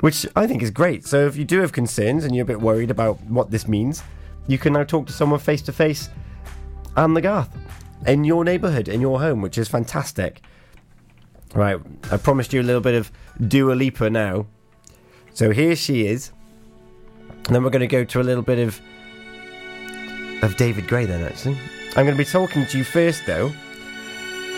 Which 0.00 0.26
I 0.34 0.46
think 0.46 0.62
is 0.62 0.70
great. 0.70 1.06
So 1.06 1.26
if 1.26 1.36
you 1.36 1.44
do 1.44 1.60
have 1.60 1.72
concerns 1.72 2.24
and 2.24 2.34
you're 2.34 2.42
a 2.42 2.46
bit 2.46 2.60
worried 2.60 2.90
about 2.90 3.22
what 3.24 3.50
this 3.50 3.68
means, 3.68 4.02
you 4.48 4.58
can 4.58 4.72
now 4.72 4.82
talk 4.82 5.06
to 5.06 5.12
someone 5.12 5.38
face 5.38 5.62
to 5.62 5.72
face 5.72 6.08
and 6.96 7.16
the 7.16 7.20
Garth 7.20 7.56
in 8.06 8.24
your 8.24 8.44
neighbourhood, 8.44 8.88
in 8.88 9.00
your 9.00 9.20
home, 9.20 9.40
which 9.40 9.58
is 9.58 9.68
fantastic. 9.68 10.42
Right, 11.54 11.78
I 12.10 12.16
promised 12.16 12.52
you 12.52 12.60
a 12.60 12.64
little 12.64 12.80
bit 12.80 12.94
of 12.94 13.12
Dua 13.46 13.74
Lipa 13.74 14.10
now. 14.10 14.46
So 15.34 15.50
here 15.50 15.76
she 15.76 16.06
is. 16.06 16.32
And 17.28 17.54
then 17.54 17.62
we're 17.62 17.70
going 17.70 17.80
to 17.80 17.86
go 17.86 18.04
to 18.04 18.20
a 18.20 18.22
little 18.22 18.42
bit 18.42 18.58
of 18.58 18.80
of 20.42 20.56
David 20.56 20.86
Gray 20.88 21.06
then 21.06 21.22
actually. 21.24 21.56
I'm 21.96 22.04
going 22.04 22.16
to 22.16 22.16
be 22.16 22.24
talking 22.24 22.66
to 22.66 22.78
you 22.78 22.84
first 22.84 23.24
though 23.26 23.52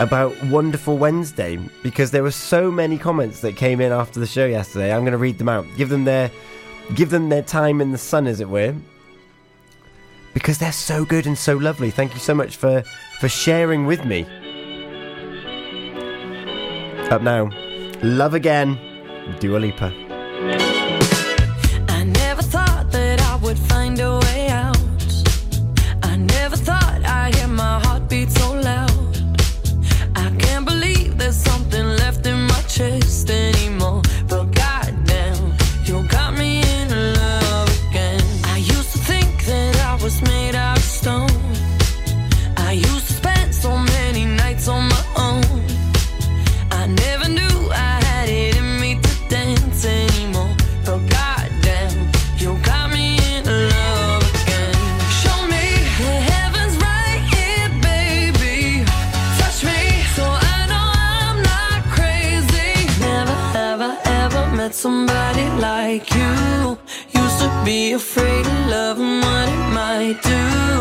about 0.00 0.34
Wonderful 0.44 0.98
Wednesday 0.98 1.56
because 1.82 2.10
there 2.10 2.22
were 2.22 2.30
so 2.32 2.70
many 2.70 2.98
comments 2.98 3.40
that 3.40 3.56
came 3.56 3.80
in 3.80 3.92
after 3.92 4.18
the 4.18 4.26
show 4.26 4.44
yesterday. 4.46 4.92
I'm 4.92 5.02
going 5.02 5.12
to 5.12 5.18
read 5.18 5.38
them 5.38 5.48
out. 5.48 5.66
Give 5.76 5.88
them 5.88 6.04
their 6.04 6.30
give 6.94 7.10
them 7.10 7.28
their 7.28 7.42
time 7.42 7.80
in 7.80 7.92
the 7.92 7.98
sun 7.98 8.26
as 8.26 8.40
it 8.40 8.48
were. 8.48 8.74
because 10.34 10.58
they're 10.58 10.72
so 10.72 11.04
good 11.04 11.26
and 11.26 11.38
so 11.38 11.56
lovely. 11.56 11.90
Thank 11.90 12.12
you 12.12 12.20
so 12.20 12.34
much 12.34 12.56
for, 12.56 12.82
for 13.20 13.28
sharing 13.28 13.86
with 13.86 14.04
me. 14.04 14.26
Up 17.10 17.22
now, 17.22 17.50
Love 18.02 18.34
Again, 18.34 18.76
Dua 19.38 19.58
Lipa. 19.58 20.03
Afraid 67.94 68.44
of 68.44 68.66
love 68.66 68.98
and 68.98 69.22
what 69.22 69.48
it 69.48 69.72
might 69.72 70.20
do. 70.22 70.73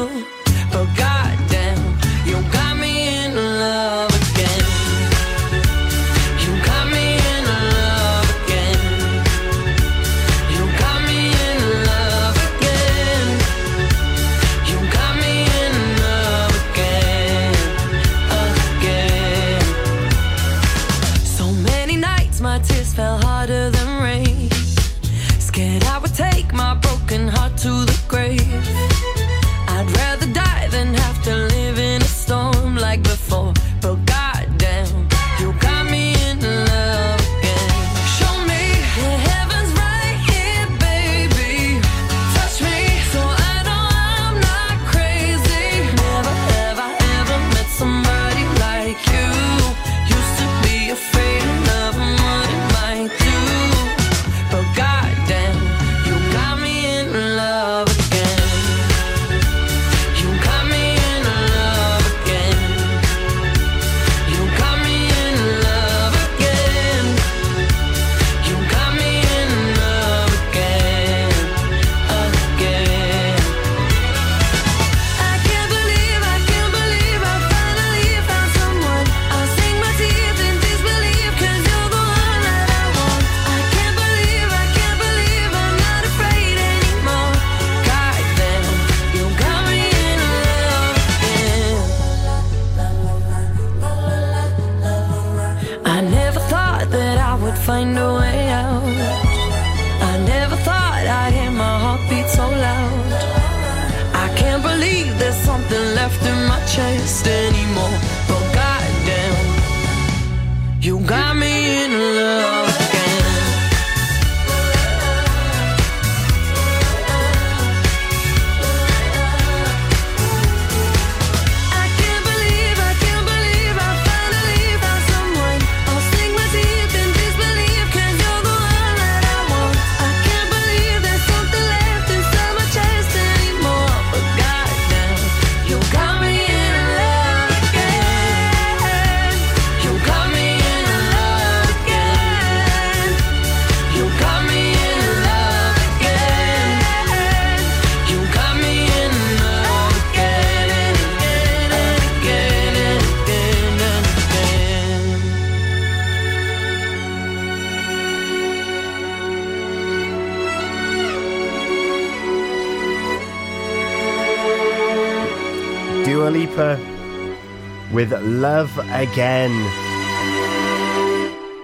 With 167.94 168.12
Love 168.24 168.76
Again. 168.90 169.52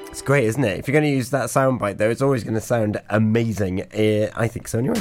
It's 0.10 0.22
great, 0.22 0.44
isn't 0.46 0.64
it? 0.64 0.78
If 0.78 0.88
you're 0.88 0.94
going 0.94 1.04
to 1.04 1.10
use 1.10 1.32
that 1.32 1.50
soundbite, 1.50 1.98
though, 1.98 2.12
it's 2.12 2.22
always 2.22 2.44
going 2.44 2.54
to 2.54 2.62
sound 2.62 3.02
amazing. 3.10 3.82
Uh, 3.82 4.32
I 4.36 4.48
think 4.48 4.68
so, 4.68 4.78
anyway. 4.78 5.00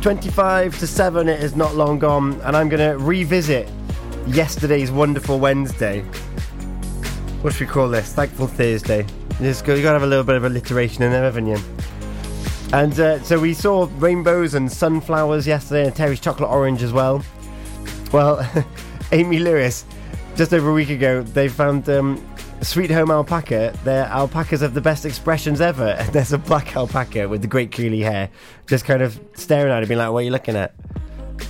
25 0.00 0.76
to 0.80 0.86
7, 0.88 1.28
it 1.28 1.40
is 1.40 1.54
not 1.54 1.76
long 1.76 2.00
gone, 2.00 2.40
and 2.40 2.56
I'm 2.56 2.68
going 2.68 2.90
to 2.90 2.98
revisit 2.98 3.68
yesterday's 4.26 4.90
Wonderful 4.90 5.38
Wednesday. 5.38 6.00
What 7.42 7.52
should 7.52 7.68
we 7.68 7.72
call 7.72 7.88
this? 7.88 8.12
Thankful 8.12 8.48
Thursday. 8.48 9.06
You've 9.40 9.64
got 9.64 9.76
to 9.76 9.82
have 9.82 10.02
a 10.02 10.06
little 10.06 10.24
bit 10.24 10.34
of 10.34 10.44
alliteration 10.44 11.04
in 11.04 11.12
there, 11.12 11.22
haven't 11.22 11.46
you? 11.46 11.58
And 12.72 12.98
uh, 12.98 13.22
so 13.22 13.38
we 13.38 13.54
saw 13.54 13.88
rainbows 13.98 14.54
and 14.54 14.70
sunflowers 14.70 15.46
yesterday, 15.46 15.86
and 15.86 15.94
Terry's 15.94 16.18
chocolate 16.18 16.50
orange 16.50 16.82
as 16.82 16.92
well. 16.92 17.22
Well, 18.12 18.46
Amy 19.12 19.38
Lewis, 19.38 19.86
just 20.36 20.52
over 20.52 20.68
a 20.68 20.72
week 20.72 20.90
ago, 20.90 21.22
they 21.22 21.48
found 21.48 21.88
um, 21.88 22.22
Sweet 22.60 22.90
Home 22.90 23.10
Alpaca. 23.10 23.76
Their 23.84 24.04
alpacas 24.04 24.60
have 24.60 24.74
the 24.74 24.80
best 24.80 25.06
expressions 25.06 25.60
ever. 25.60 25.88
And 25.88 26.08
there's 26.12 26.32
a 26.32 26.38
black 26.38 26.76
alpaca 26.76 27.28
with 27.28 27.40
the 27.40 27.48
great 27.48 27.72
curly 27.72 28.00
hair, 28.00 28.28
just 28.66 28.84
kind 28.84 29.02
of 29.02 29.18
staring 29.34 29.72
at 29.72 29.82
it, 29.82 29.88
being 29.88 29.98
like, 29.98 30.10
"What 30.10 30.18
are 30.20 30.22
you 30.22 30.30
looking 30.30 30.56
at?" 30.56 30.74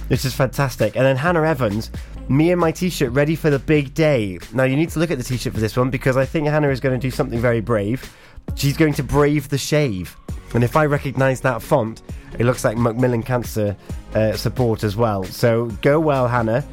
It's 0.09 0.23
just 0.23 0.37
fantastic. 0.37 0.97
And 0.97 1.05
then 1.05 1.17
Hannah 1.17 1.43
Evans, 1.43 1.91
me 2.29 2.53
and 2.53 2.61
my 2.61 2.71
t-shirt 2.71 3.11
ready 3.13 3.35
for 3.35 3.51
the 3.51 3.59
big 3.59 3.93
day. 3.95 4.39
Now 4.53 4.65
you 4.65 4.77
need 4.77 4.91
to 4.91 4.99
look 4.99 5.11
at 5.11 5.19
the 5.19 5.25
t-shirt 5.25 5.53
for 5.53 5.61
this 5.61 5.77
one 5.77 5.91
because 5.91 6.17
I 6.17 6.25
think 6.25 6.47
Hannah 6.47 6.71
is 6.71 6.81
going 6.81 6.99
to 6.99 7.05
do 7.05 7.11
something 7.11 7.41
very 7.41 7.61
brave. 7.61 8.15
She's 8.55 8.77
going 8.77 8.95
to 8.95 9.03
brave 9.03 9.49
the 9.49 9.59
shave. 9.59 10.17
And 10.55 10.63
if 10.63 10.77
I 10.77 10.87
recognise 10.87 11.41
that 11.43 11.63
font, 11.63 12.03
it 12.39 12.45
looks 12.45 12.65
like 12.65 12.77
Macmillan 12.77 13.23
Cancer 13.23 13.77
uh, 14.15 14.33
support 14.33 14.85
as 14.85 14.97
well. 14.97 15.25
So 15.25 15.67
go 15.83 15.99
well, 15.99 16.29
Hannah. 16.29 16.65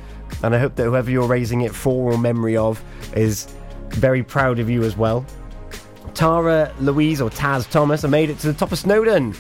And 0.44 0.54
I 0.54 0.60
hope 0.60 0.76
that 0.76 0.84
whoever 0.84 1.10
you're 1.10 1.28
raising 1.28 1.62
it 1.62 1.74
for 1.74 2.12
or 2.12 2.18
memory 2.18 2.56
of 2.56 2.84
is 3.16 3.54
very 3.90 4.24
proud 4.24 4.60
of 4.60 4.70
you 4.70 4.84
as 4.84 4.96
well. 4.96 5.26
Tara 6.14 6.74
Louise 6.80 7.22
or 7.22 7.30
Taz 7.30 7.70
Thomas, 7.70 8.04
I 8.04 8.10
made 8.10 8.30
it 8.30 8.40
to 8.40 8.48
the 8.48 8.54
top 8.54 8.72
of 8.72 8.80
Snowdon. 8.80 9.34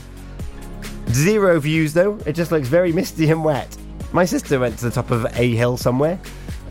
Zero 1.09 1.59
views 1.59 1.93
though. 1.93 2.17
It 2.25 2.33
just 2.33 2.51
looks 2.51 2.67
very 2.67 2.91
misty 2.91 3.29
and 3.29 3.43
wet. 3.43 3.75
My 4.11 4.25
sister 4.25 4.59
went 4.59 4.77
to 4.79 4.85
the 4.85 4.91
top 4.91 5.11
of 5.11 5.25
a 5.25 5.55
hill 5.55 5.77
somewhere 5.77 6.19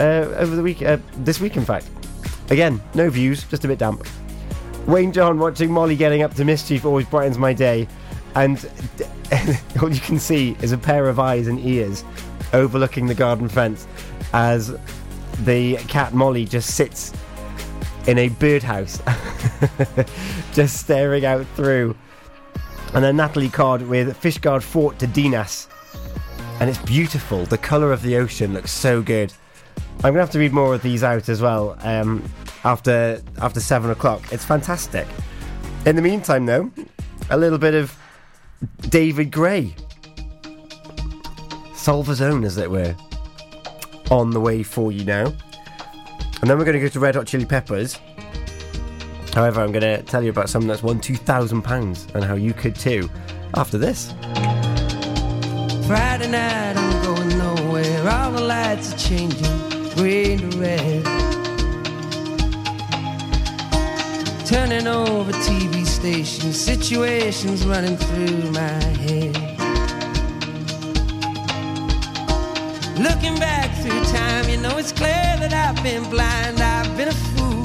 uh, 0.00 0.26
over 0.36 0.56
the 0.56 0.62
week. 0.62 0.82
Uh, 0.82 0.98
this 1.18 1.40
week, 1.40 1.56
in 1.56 1.64
fact. 1.64 1.88
Again, 2.50 2.80
no 2.94 3.10
views, 3.10 3.44
just 3.44 3.64
a 3.64 3.68
bit 3.68 3.78
damp. 3.78 4.06
Wayne 4.88 5.12
John 5.12 5.38
watching 5.38 5.70
Molly 5.70 5.96
getting 5.96 6.22
up 6.22 6.32
to 6.36 6.46
mischief 6.46 6.86
always 6.86 7.04
brightens 7.04 7.36
my 7.36 7.52
day, 7.52 7.86
and 8.34 8.58
all 9.82 9.92
you 9.92 10.00
can 10.00 10.18
see 10.18 10.56
is 10.62 10.72
a 10.72 10.78
pair 10.78 11.10
of 11.10 11.20
eyes 11.20 11.46
and 11.46 11.60
ears 11.60 12.04
overlooking 12.54 13.06
the 13.06 13.14
garden 13.14 13.50
fence 13.50 13.86
as 14.32 14.74
the 15.44 15.76
cat 15.88 16.14
Molly 16.14 16.46
just 16.46 16.74
sits 16.74 17.12
in 18.06 18.16
a 18.16 18.30
birdhouse, 18.30 19.02
just 20.54 20.78
staring 20.78 21.26
out 21.26 21.44
through. 21.54 21.94
And 22.94 23.04
then 23.04 23.16
Natalie 23.16 23.50
Card 23.50 23.82
with 23.82 24.18
Fishguard 24.18 24.62
Fort 24.62 24.98
to 25.00 25.06
Dinas. 25.06 25.68
And 26.60 26.70
it's 26.70 26.78
beautiful. 26.78 27.44
The 27.44 27.58
colour 27.58 27.92
of 27.92 28.00
the 28.00 28.16
ocean 28.16 28.54
looks 28.54 28.72
so 28.72 29.02
good. 29.02 29.34
I'm 29.96 30.12
gonna 30.14 30.20
have 30.20 30.30
to 30.30 30.38
read 30.38 30.54
more 30.54 30.74
of 30.74 30.80
these 30.80 31.04
out 31.04 31.28
as 31.28 31.42
well 31.42 31.76
um, 31.82 32.22
after 32.64 33.22
after 33.40 33.60
seven 33.60 33.90
o'clock. 33.90 34.32
It's 34.32 34.44
fantastic. 34.44 35.06
In 35.86 35.96
the 35.96 36.02
meantime, 36.02 36.46
though, 36.46 36.70
a 37.30 37.36
little 37.36 37.58
bit 37.58 37.74
of 37.74 37.96
David 38.88 39.30
Gray, 39.30 39.74
Solva's 41.74 42.20
own, 42.20 42.44
as 42.44 42.56
it 42.58 42.70
were, 42.70 42.94
on 44.10 44.30
the 44.30 44.40
way 44.40 44.62
for 44.62 44.92
you 44.92 45.04
now. 45.04 45.32
And 46.40 46.48
then 46.48 46.58
we're 46.58 46.64
going 46.64 46.78
to 46.78 46.80
go 46.80 46.88
to 46.88 47.00
Red 47.00 47.14
Hot 47.14 47.26
Chili 47.26 47.44
Peppers. 47.44 47.98
However, 49.34 49.60
I'm 49.60 49.72
going 49.72 49.82
to 49.82 50.02
tell 50.02 50.22
you 50.22 50.30
about 50.30 50.48
something 50.48 50.68
that's 50.68 50.82
won 50.82 51.00
two 51.00 51.16
thousand 51.16 51.62
pounds 51.62 52.06
and 52.14 52.24
how 52.24 52.34
you 52.34 52.52
could 52.52 52.74
too. 52.74 53.08
After 53.54 53.78
this. 53.78 54.12
Friday 55.86 56.30
night, 56.30 56.76
I'm 56.76 57.02
going 57.02 57.38
nowhere. 57.38 58.08
All 58.08 58.32
the 58.32 58.42
lights 58.42 58.92
are 58.92 58.98
changing, 58.98 59.88
green 59.94 60.50
to 60.50 60.58
red. 60.58 61.17
Turning 64.48 64.86
over 64.86 65.30
TV 65.30 65.84
stations, 65.84 66.58
situations 66.58 67.66
running 67.66 67.98
through 67.98 68.50
my 68.50 68.82
head. 69.04 69.36
Looking 72.98 73.38
back 73.38 73.70
through 73.82 74.02
time, 74.04 74.48
you 74.48 74.56
know 74.56 74.78
it's 74.78 74.90
clear 74.90 75.36
that 75.42 75.52
I've 75.52 75.82
been 75.82 76.02
blind, 76.08 76.60
I've 76.62 76.96
been 76.96 77.08
a 77.08 77.12
fool. 77.12 77.62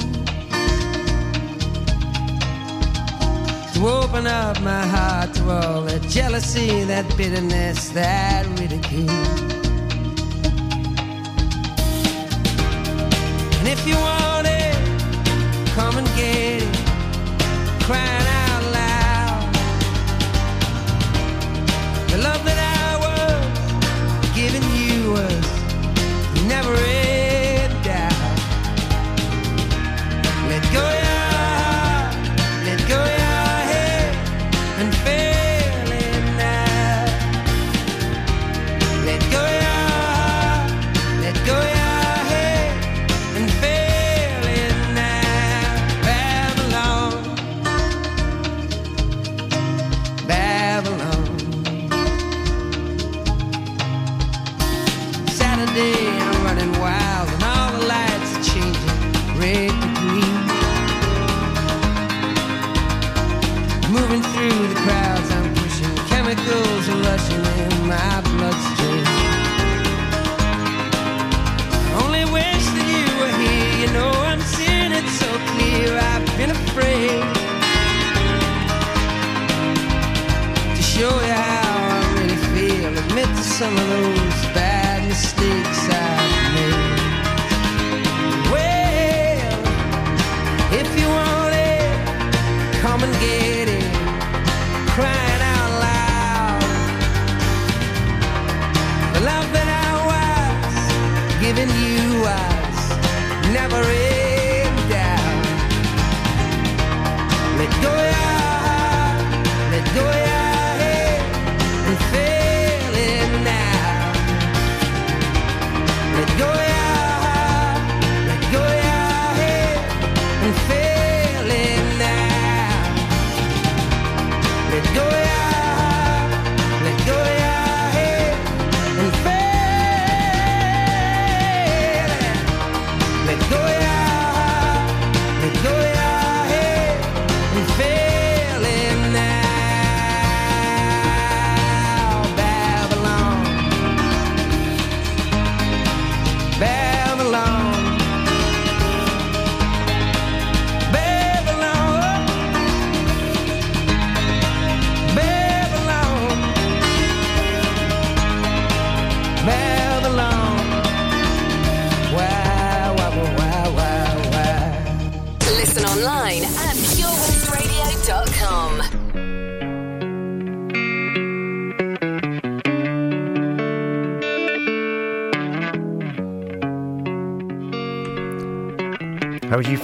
To 3.72 3.88
open 3.88 4.26
up 4.26 4.60
my 4.60 4.86
heart 4.86 5.32
to 5.36 5.50
all 5.50 5.80
that 5.84 6.02
jealousy, 6.02 6.84
that 6.84 7.06
bitterness, 7.16 7.88
that 7.94 8.46
ridicule. 8.60 9.08
And 13.58 13.68
if 13.68 13.88
you 13.88 13.96
want 13.96 14.48
it, 14.48 14.76
come 15.74 15.96
and 15.96 16.06
get 16.08 16.62
it. 16.62 16.73
Crying 17.86 18.33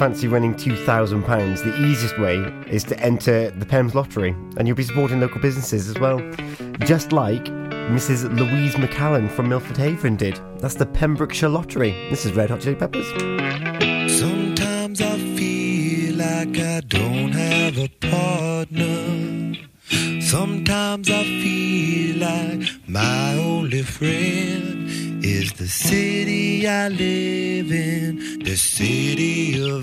fancy 0.01 0.29
winning 0.29 0.55
£2,000? 0.55 1.63
The 1.63 1.87
easiest 1.87 2.19
way 2.19 2.37
is 2.71 2.83
to 2.85 2.99
enter 3.01 3.51
the 3.51 3.67
PEMS 3.67 3.93
lottery, 3.93 4.31
and 4.57 4.67
you'll 4.67 4.75
be 4.75 4.83
supporting 4.83 5.21
local 5.21 5.43
businesses 5.43 5.91
as 5.91 5.99
well. 5.99 6.19
Just 6.87 7.13
like 7.13 7.45
Mrs. 7.45 8.35
Louise 8.35 8.77
McCallan 8.77 9.31
from 9.31 9.51
Milford 9.51 9.77
Haven 9.77 10.17
did. 10.17 10.41
That's 10.57 10.77
the 10.77 10.87
Pembrokeshire 10.87 11.51
Lottery. 11.51 11.91
This 12.09 12.25
is 12.25 12.33
Red 12.33 12.49
Hot 12.49 12.61
Chili 12.63 12.77
Peppers. 12.77 13.07
Sometimes 14.19 15.03
I 15.03 15.19
feel 15.37 16.15
like 16.17 16.59
I 16.59 16.81
don't 16.81 17.33
have 17.33 17.77
a 17.77 17.89
partner. 18.01 19.59
Sometimes 20.23 21.11
I 21.11 21.25
feel 21.25 22.17
like 22.21 22.63
my 22.89 23.35
only 23.35 23.83
friend 23.83 24.89
is 25.23 25.53
the 25.53 25.69
city 25.69 26.67
I 26.67 26.89
live 26.89 27.71
in, 27.71 28.39
the 28.43 28.57
city 28.57 29.30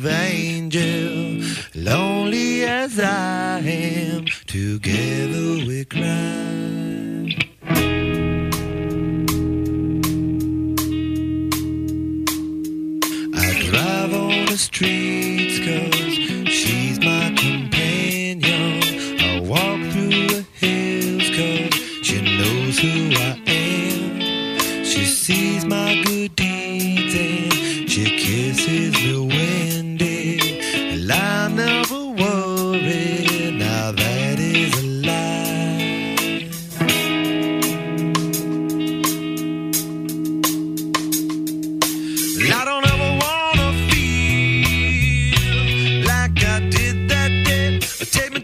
angel. 0.08 1.41
Lonely 1.76 2.64
as 2.64 2.99
I 2.99 3.60
am, 3.60 4.26
together 4.45 5.66
we 5.68 5.77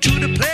to 0.03 0.19
the 0.19 0.27
place 0.37 0.52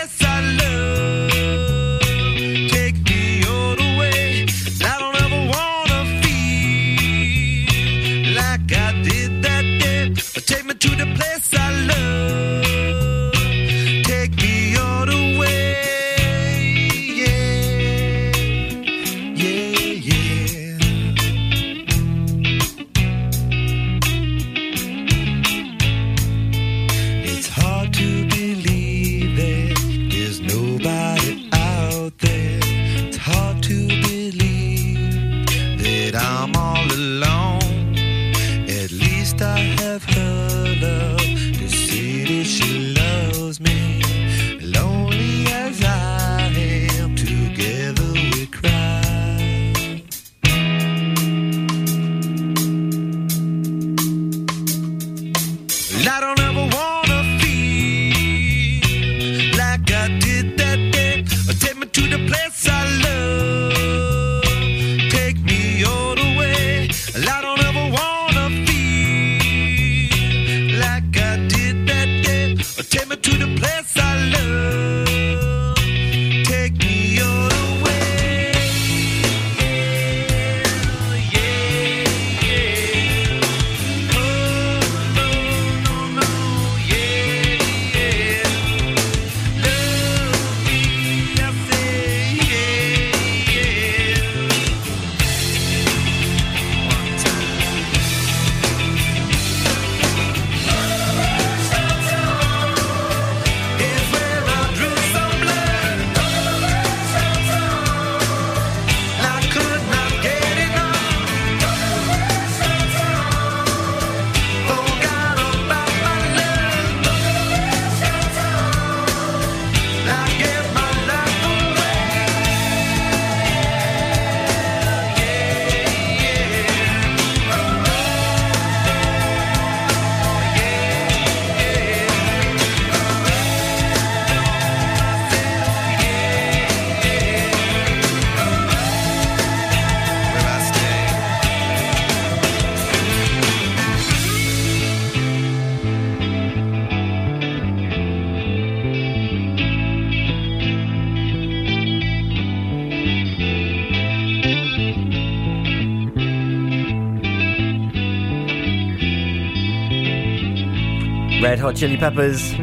Hot 161.69 161.75
Chili 161.75 161.97
Peppers. 161.97 162.55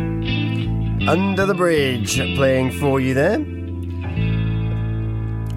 Under 1.09 1.47
the 1.47 1.55
Bridge 1.55 2.17
playing 2.35 2.73
for 2.73 2.99
you 2.99 3.15
there. 3.15 3.39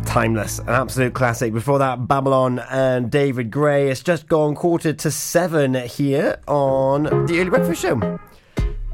Timeless, 0.06 0.60
an 0.60 0.70
absolute 0.70 1.16
classic. 1.16 1.52
Before 1.52 1.80
that, 1.80 2.08
Babylon 2.08 2.60
and 2.70 3.10
David 3.10 3.50
Gray. 3.50 3.90
It's 3.90 4.04
just 4.04 4.28
gone 4.28 4.54
quarter 4.54 4.94
to 4.94 5.10
seven 5.10 5.74
here 5.74 6.40
on 6.48 7.26
the 7.26 7.40
Early 7.40 7.50
Breakfast 7.50 7.82
Show 7.82 8.20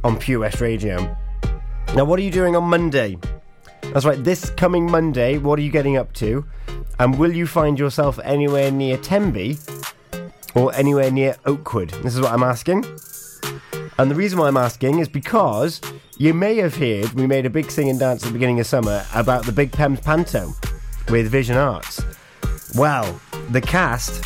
on 0.06 0.18
Pure 0.20 0.40
West 0.40 0.62
Radio. 0.62 1.00
Now, 1.94 2.06
what 2.06 2.18
are 2.18 2.24
you 2.24 2.32
doing 2.32 2.56
on 2.56 2.64
Monday? 2.64 3.18
That's 3.82 4.06
right, 4.06 4.24
this 4.24 4.52
coming 4.52 4.90
Monday, 4.90 5.38
what 5.38 5.60
are 5.60 5.64
you 5.64 5.72
getting 5.72 5.98
up 5.98 6.14
to? 6.14 6.46
And 6.98 7.20
will 7.20 7.34
you 7.34 7.46
find 7.46 7.78
yourself 7.78 8.20
anywhere 8.24 8.72
near 8.72 8.96
Tenby 8.96 9.58
or 10.54 10.74
anywhere 10.76 11.12
near 11.12 11.36
Oakwood? 11.46 11.90
This 12.04 12.16
is 12.16 12.22
what 12.22 12.32
I'm 12.32 12.44
asking. 12.44 12.86
And 13.98 14.12
the 14.12 14.16
reason 14.16 14.38
why 14.40 14.48
I'm 14.48 14.58
asking 14.58 15.00
is 15.00 15.08
because 15.08 15.80
you 16.18 16.34
may 16.34 16.58
have 16.58 16.76
heard 16.76 17.14
we 17.14 17.28
made 17.28 17.46
a 17.46 17.50
big 17.50 17.72
sing 17.72 17.90
and 17.90 17.98
dance 17.98 18.24
at 18.24 18.28
the 18.28 18.34
beginning 18.34 18.60
of 18.60 18.68
summer 18.68 19.06
about 19.14 19.46
the 19.46 19.54
Big 19.54 19.72
Pems 19.72 20.02
Panto 20.02 20.54
with 21.10 21.30
Vision 21.30 21.56
Arts. 21.56 22.04
Well, 22.76 23.20
the 23.52 23.62
cast 23.62 24.22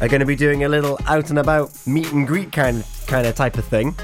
are 0.00 0.08
going 0.08 0.20
to 0.20 0.26
be 0.26 0.36
doing 0.36 0.64
a 0.64 0.68
little 0.68 0.98
out 1.06 1.28
and 1.28 1.38
about 1.38 1.70
meet 1.86 2.10
and 2.12 2.26
greet 2.26 2.52
kind 2.52 2.84
kind 3.06 3.26
of 3.26 3.34
type 3.34 3.58
of 3.58 3.66
thing 3.66 3.94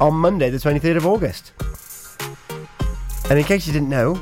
on 0.00 0.14
Monday, 0.14 0.48
the 0.48 0.58
23rd 0.58 0.96
of 0.96 1.06
August. 1.06 1.52
And 3.28 3.38
in 3.38 3.44
case 3.44 3.66
you 3.66 3.72
didn't 3.72 3.90
know, 3.90 4.20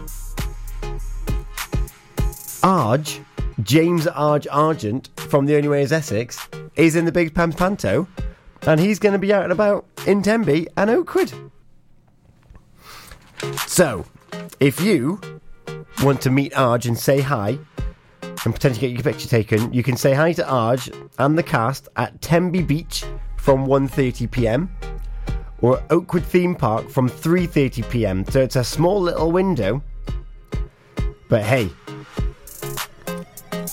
Arg, 2.62 3.08
James 3.62 4.06
Arg 4.08 4.46
Argent 4.50 5.08
from 5.16 5.46
The 5.46 5.56
Only 5.56 5.68
Way 5.68 5.82
is 5.82 5.92
Essex, 5.92 6.48
is 6.74 6.96
in 6.96 7.04
the 7.04 7.12
Big 7.12 7.34
Pems 7.34 7.54
Panto 7.54 8.06
and 8.66 8.80
he's 8.80 8.98
going 8.98 9.12
to 9.12 9.18
be 9.18 9.32
out 9.32 9.44
and 9.44 9.52
about 9.52 9.86
in 10.06 10.22
Tenby 10.22 10.68
and 10.76 10.90
Oakwood. 10.90 11.32
So, 13.66 14.04
if 14.58 14.80
you 14.80 15.20
want 16.02 16.20
to 16.22 16.30
meet 16.30 16.56
Arg 16.56 16.86
and 16.86 16.98
say 16.98 17.20
hi 17.20 17.58
and 18.22 18.54
potentially 18.54 18.88
get 18.88 18.92
your 18.92 19.12
picture 19.12 19.28
taken, 19.28 19.72
you 19.72 19.82
can 19.82 19.96
say 19.96 20.12
hi 20.12 20.32
to 20.34 20.46
Arg 20.46 20.80
and 21.18 21.36
the 21.38 21.42
cast 21.42 21.88
at 21.96 22.20
Tenby 22.20 22.62
Beach 22.62 23.04
from 23.38 23.66
1:30 23.66 24.30
p.m. 24.30 24.70
or 25.62 25.82
Oakwood 25.90 26.24
Theme 26.24 26.54
Park 26.54 26.90
from 26.90 27.08
3:30 27.08 27.88
p.m. 27.90 28.24
So 28.26 28.40
it's 28.40 28.56
a 28.56 28.64
small 28.64 29.00
little 29.00 29.32
window. 29.32 29.82
But 31.28 31.42
hey, 31.42 31.70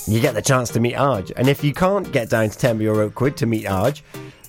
you 0.08 0.22
get 0.22 0.36
the 0.36 0.42
chance 0.42 0.70
to 0.70 0.80
meet 0.80 0.96
Arg. 0.96 1.34
And 1.36 1.50
if 1.50 1.64
you 1.64 1.74
can't 1.74 2.10
get 2.12 2.30
down 2.30 2.50
to 2.50 2.58
Tenby 2.58 2.88
or 2.88 3.02
Oakwood 3.02 3.36
to 3.38 3.46
meet 3.46 3.68
Arg, 3.68 4.00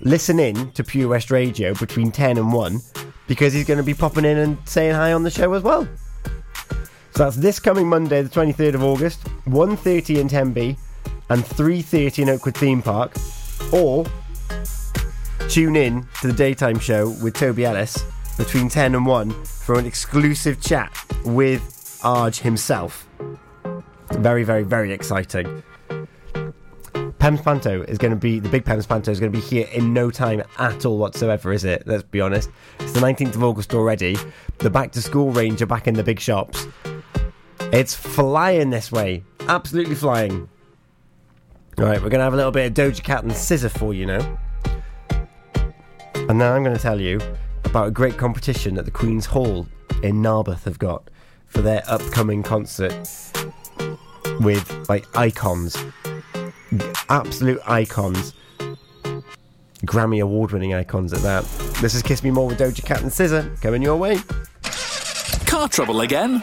listen 0.00 0.38
in 0.38 0.70
to 0.72 0.84
Pure 0.84 1.08
West 1.08 1.30
Radio 1.30 1.74
between 1.74 2.10
10 2.10 2.38
and 2.38 2.52
1 2.52 2.80
because 3.26 3.52
he's 3.52 3.66
going 3.66 3.78
to 3.78 3.84
be 3.84 3.94
popping 3.94 4.24
in 4.24 4.38
and 4.38 4.58
saying 4.64 4.94
hi 4.94 5.12
on 5.12 5.22
the 5.22 5.30
show 5.30 5.52
as 5.54 5.62
well. 5.62 5.86
So 7.12 7.24
that's 7.24 7.36
this 7.36 7.58
coming 7.58 7.88
Monday, 7.88 8.22
the 8.22 8.28
23rd 8.28 8.74
of 8.74 8.82
August, 8.82 9.24
1.30 9.46 10.20
in 10.20 10.28
Tenby 10.28 10.76
and 11.30 11.42
3.30 11.42 12.22
in 12.22 12.28
Oakwood 12.30 12.56
Theme 12.56 12.82
Park. 12.82 13.16
Or 13.72 14.06
tune 15.48 15.76
in 15.76 16.06
to 16.20 16.28
the 16.28 16.32
daytime 16.32 16.78
show 16.78 17.10
with 17.22 17.34
Toby 17.34 17.64
Ellis 17.64 18.04
between 18.36 18.68
10 18.68 18.94
and 18.94 19.04
1 19.04 19.44
for 19.44 19.78
an 19.78 19.84
exclusive 19.84 20.60
chat 20.60 20.96
with 21.24 22.00
Arg 22.04 22.36
himself. 22.36 23.08
Very, 24.12 24.44
very, 24.44 24.62
very 24.62 24.92
exciting. 24.92 25.62
Pems 27.18 27.40
Panto 27.40 27.82
is 27.82 27.98
going 27.98 28.12
to 28.12 28.16
be, 28.16 28.38
the 28.38 28.48
big 28.48 28.64
Pems 28.64 28.86
Panto 28.86 29.10
is 29.10 29.18
going 29.18 29.32
to 29.32 29.38
be 29.38 29.44
here 29.44 29.66
in 29.72 29.92
no 29.92 30.10
time 30.10 30.42
at 30.58 30.84
all 30.84 30.98
whatsoever, 30.98 31.52
is 31.52 31.64
it? 31.64 31.82
Let's 31.86 32.04
be 32.04 32.20
honest. 32.20 32.50
It's 32.78 32.92
the 32.92 33.00
19th 33.00 33.34
of 33.34 33.42
August 33.42 33.74
already. 33.74 34.16
The 34.58 34.70
back 34.70 34.92
to 34.92 35.02
school 35.02 35.32
range 35.32 35.60
are 35.60 35.66
back 35.66 35.88
in 35.88 35.94
the 35.94 36.04
big 36.04 36.20
shops. 36.20 36.66
It's 37.72 37.92
flying 37.92 38.70
this 38.70 38.92
way. 38.92 39.24
Absolutely 39.40 39.96
flying. 39.96 40.48
All 41.78 41.84
right, 41.84 42.00
we're 42.02 42.08
going 42.08 42.20
to 42.20 42.24
have 42.24 42.34
a 42.34 42.36
little 42.36 42.52
bit 42.52 42.66
of 42.66 42.74
Doja 42.74 43.02
Cat 43.02 43.24
and 43.24 43.32
SZA 43.32 43.70
for 43.70 43.92
you 43.92 44.06
now. 44.06 44.38
And 46.14 46.40
then 46.40 46.52
I'm 46.52 46.62
going 46.62 46.76
to 46.76 46.82
tell 46.82 47.00
you 47.00 47.20
about 47.64 47.88
a 47.88 47.90
great 47.90 48.16
competition 48.16 48.74
that 48.76 48.84
the 48.84 48.90
Queen's 48.90 49.26
Hall 49.26 49.66
in 50.02 50.22
Narberth 50.22 50.64
have 50.64 50.78
got 50.78 51.10
for 51.46 51.62
their 51.62 51.82
upcoming 51.88 52.42
concert 52.42 53.08
with 54.40 54.88
like 54.88 55.04
icons, 55.16 55.76
absolute 57.08 57.60
icons, 57.66 58.34
Grammy 59.86 60.22
award 60.22 60.52
winning 60.52 60.74
icons 60.74 61.12
at 61.12 61.20
that. 61.20 61.44
This 61.80 61.94
is 61.94 62.02
Kiss 62.02 62.22
Me 62.22 62.30
More 62.30 62.48
with 62.48 62.58
Doja 62.58 62.84
Cat 62.84 63.02
and 63.02 63.10
SZA 63.10 63.60
coming 63.60 63.82
your 63.82 63.96
way. 63.96 64.18
Car 65.46 65.68
trouble 65.68 66.00
again? 66.00 66.42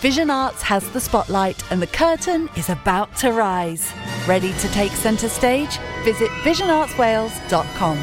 Vision 0.00 0.30
Arts 0.30 0.62
has 0.62 0.88
the 0.90 1.00
spotlight 1.00 1.72
and 1.72 1.82
the 1.82 1.86
curtain 1.88 2.48
is 2.56 2.70
about 2.70 3.16
to 3.16 3.32
rise. 3.32 3.92
Ready 4.28 4.52
to 4.52 4.68
take 4.68 4.92
centre 4.92 5.28
stage? 5.28 5.76
Visit 6.04 6.28
visionartswales.com. 6.44 7.98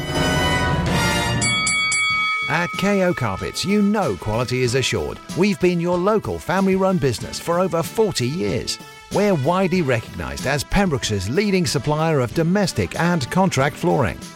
At 2.50 2.68
KO 2.78 3.14
Carpets, 3.14 3.64
you 3.64 3.80
know 3.80 4.14
quality 4.14 4.60
is 4.60 4.74
assured. 4.74 5.18
We've 5.38 5.58
been 5.58 5.80
your 5.80 5.96
local 5.96 6.38
family 6.38 6.76
run 6.76 6.98
business 6.98 7.40
for 7.40 7.60
over 7.60 7.82
40 7.82 8.26
years. 8.26 8.78
We're 9.14 9.34
widely 9.34 9.80
recognised 9.80 10.46
as 10.46 10.64
Pembrokeshire's 10.64 11.30
leading 11.30 11.64
supplier 11.64 12.20
of 12.20 12.34
domestic 12.34 13.00
and 13.00 13.28
contract 13.30 13.74
flooring. 13.74 14.18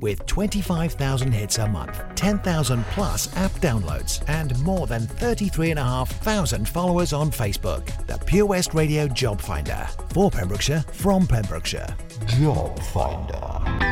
with 0.00 0.24
25,000 0.26 1.32
hits 1.32 1.58
a 1.58 1.68
month, 1.68 2.02
10,000 2.14 2.84
plus 2.86 3.34
app 3.36 3.52
downloads, 3.52 4.22
and 4.28 4.58
more 4.60 4.86
than 4.86 5.02
33,500 5.02 6.68
followers 6.68 7.12
on 7.12 7.30
Facebook. 7.30 8.06
The 8.06 8.18
Pure 8.18 8.46
West 8.46 8.74
Radio 8.74 9.06
Job 9.08 9.40
Finder 9.40 9.86
for 10.12 10.30
Pembrokeshire 10.30 10.84
from 10.92 11.26
Pembrokeshire. 11.26 11.94
Job 12.26 12.78
Finder. 12.92 13.90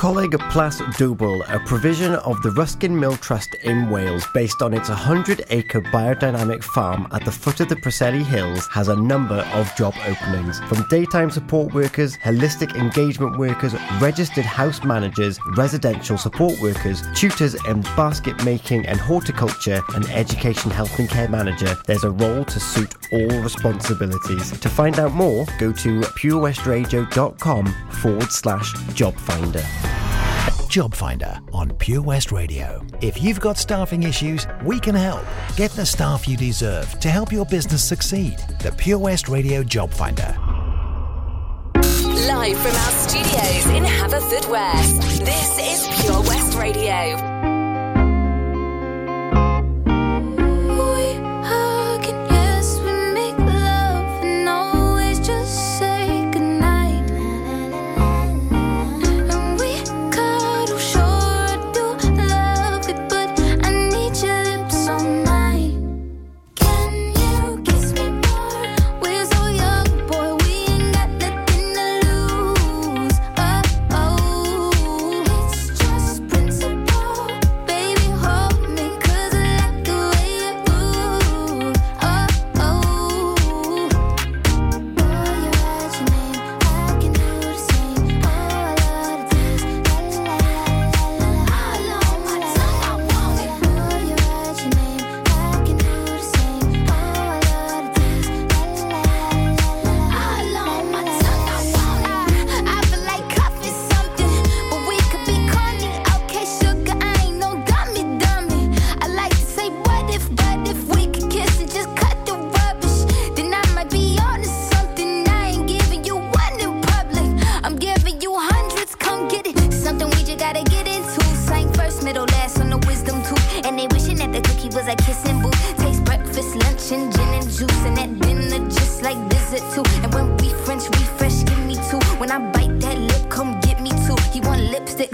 Coleg 0.00 0.38
Plas 0.50 0.80
Dwbl, 0.80 1.42
a 1.54 1.58
provision 1.66 2.14
of 2.14 2.40
the 2.42 2.50
Ruskin 2.52 2.98
Mill 2.98 3.16
Trust 3.16 3.54
in 3.64 3.90
Wales 3.90 4.26
based 4.32 4.62
on 4.62 4.72
its 4.72 4.88
100 4.88 5.44
acre 5.50 5.80
biodynamic 5.80 6.62
farm 6.62 7.06
at 7.12 7.24
the 7.24 7.32
foot 7.32 7.60
of 7.60 7.68
the 7.68 7.76
Preseli 7.76 8.22
Hills, 8.22 8.66
has 8.68 8.88
a 8.88 8.96
number 8.96 9.40
of 9.52 9.74
job 9.76 9.94
openings. 10.06 10.60
From 10.60 10.86
daytime 10.88 11.30
support 11.30 11.74
workers, 11.74 12.16
holistic 12.18 12.76
engagement 12.76 13.38
workers, 13.38 13.74
registered 14.00 14.44
house 14.44 14.82
managers, 14.84 15.38
residential 15.56 16.18
support 16.18 16.58
workers, 16.60 17.02
tutors 17.14 17.54
in 17.66 17.82
basket 17.96 18.44
making 18.44 18.86
and 18.86 18.98
horticulture, 19.00 19.80
and 19.94 20.08
education 20.10 20.70
health 20.70 20.98
and 20.98 21.08
care 21.08 21.28
manager, 21.28 21.76
there's 21.86 22.04
a 22.04 22.10
role 22.10 22.44
to 22.44 22.60
suit 22.60 22.94
all 23.12 23.40
responsibilities. 23.40 24.50
To 24.60 24.68
find 24.68 24.98
out 24.98 25.12
more, 25.12 25.46
go 25.58 25.72
to 25.72 26.00
purewestradio.com 26.00 27.66
forward 27.90 28.32
slash 28.32 28.72
job 28.94 29.14
finder. 29.16 29.64
Job 30.70 30.94
Finder 30.94 31.40
on 31.52 31.70
Pure 31.78 32.02
West 32.02 32.30
Radio. 32.30 32.86
If 33.00 33.20
you've 33.20 33.40
got 33.40 33.58
staffing 33.58 34.04
issues, 34.04 34.46
we 34.64 34.78
can 34.78 34.94
help. 34.94 35.24
Get 35.56 35.72
the 35.72 35.84
staff 35.84 36.28
you 36.28 36.36
deserve 36.36 37.00
to 37.00 37.10
help 37.10 37.32
your 37.32 37.44
business 37.44 37.82
succeed. 37.82 38.38
The 38.62 38.70
Pure 38.70 39.00
West 39.00 39.28
Radio 39.28 39.64
Job 39.64 39.90
Finder. 39.90 40.59
Live 42.40 42.56
from 42.56 42.74
our 42.74 42.92
studios 42.92 43.66
in 43.66 43.84
Haverfordwest, 43.84 45.26
this 45.26 45.58
is 45.58 46.00
Pure 46.00 46.22
West 46.22 46.56
Radio. 46.56 47.29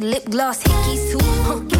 Lip 0.06 0.24
gloss, 0.30 0.62
hickeys 0.62 1.10
too. 1.10 1.18
Huh. 1.46 1.76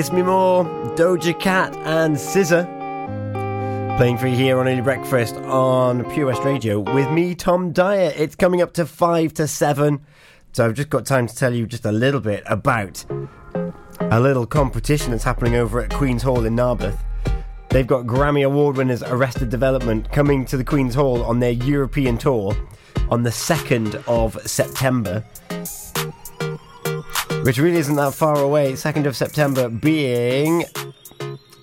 Kiss 0.00 0.12
Me 0.12 0.22
More, 0.22 0.64
Doja 0.96 1.38
Cat, 1.38 1.76
and 1.84 2.16
SZA. 2.16 2.66
Playing 3.98 4.16
for 4.16 4.28
you 4.28 4.34
here 4.34 4.58
on 4.58 4.66
Early 4.66 4.80
Breakfast 4.80 5.36
on 5.36 6.10
Pure 6.14 6.28
West 6.28 6.42
Radio 6.42 6.80
with 6.80 7.10
me, 7.10 7.34
Tom 7.34 7.70
Dyer. 7.70 8.10
It's 8.16 8.34
coming 8.34 8.62
up 8.62 8.72
to 8.72 8.86
5 8.86 9.34
to 9.34 9.46
7. 9.46 10.00
So 10.52 10.64
I've 10.64 10.72
just 10.72 10.88
got 10.88 11.04
time 11.04 11.26
to 11.26 11.36
tell 11.36 11.52
you 11.52 11.66
just 11.66 11.84
a 11.84 11.92
little 11.92 12.22
bit 12.22 12.42
about 12.46 13.04
a 14.00 14.18
little 14.18 14.46
competition 14.46 15.10
that's 15.10 15.24
happening 15.24 15.56
over 15.56 15.82
at 15.82 15.90
Queen's 15.90 16.22
Hall 16.22 16.46
in 16.46 16.56
Narberth. 16.56 17.00
They've 17.68 17.86
got 17.86 18.06
Grammy 18.06 18.46
Award 18.46 18.78
winners 18.78 19.02
Arrested 19.02 19.50
Development 19.50 20.10
coming 20.10 20.46
to 20.46 20.56
the 20.56 20.64
Queen's 20.64 20.94
Hall 20.94 21.22
on 21.24 21.40
their 21.40 21.52
European 21.52 22.16
tour 22.16 22.56
on 23.10 23.22
the 23.22 23.28
2nd 23.28 24.02
of 24.08 24.40
September 24.48 25.22
which 27.42 27.58
really 27.58 27.78
isn't 27.78 27.96
that 27.96 28.14
far 28.14 28.38
away. 28.38 28.72
2nd 28.72 29.06
of 29.06 29.16
September 29.16 29.68
being 29.68 30.64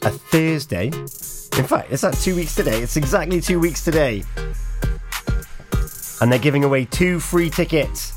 a 0.01 0.09
Thursday. 0.09 0.87
In 0.87 1.65
fact, 1.65 1.91
it's 1.91 2.01
that 2.01 2.13
two 2.15 2.35
weeks 2.35 2.55
today. 2.55 2.81
It's 2.81 2.97
exactly 2.97 3.41
two 3.41 3.59
weeks 3.59 3.83
today. 3.83 4.23
And 6.21 6.31
they're 6.31 6.39
giving 6.39 6.63
away 6.63 6.85
two 6.85 7.19
free 7.19 7.49
tickets. 7.49 8.13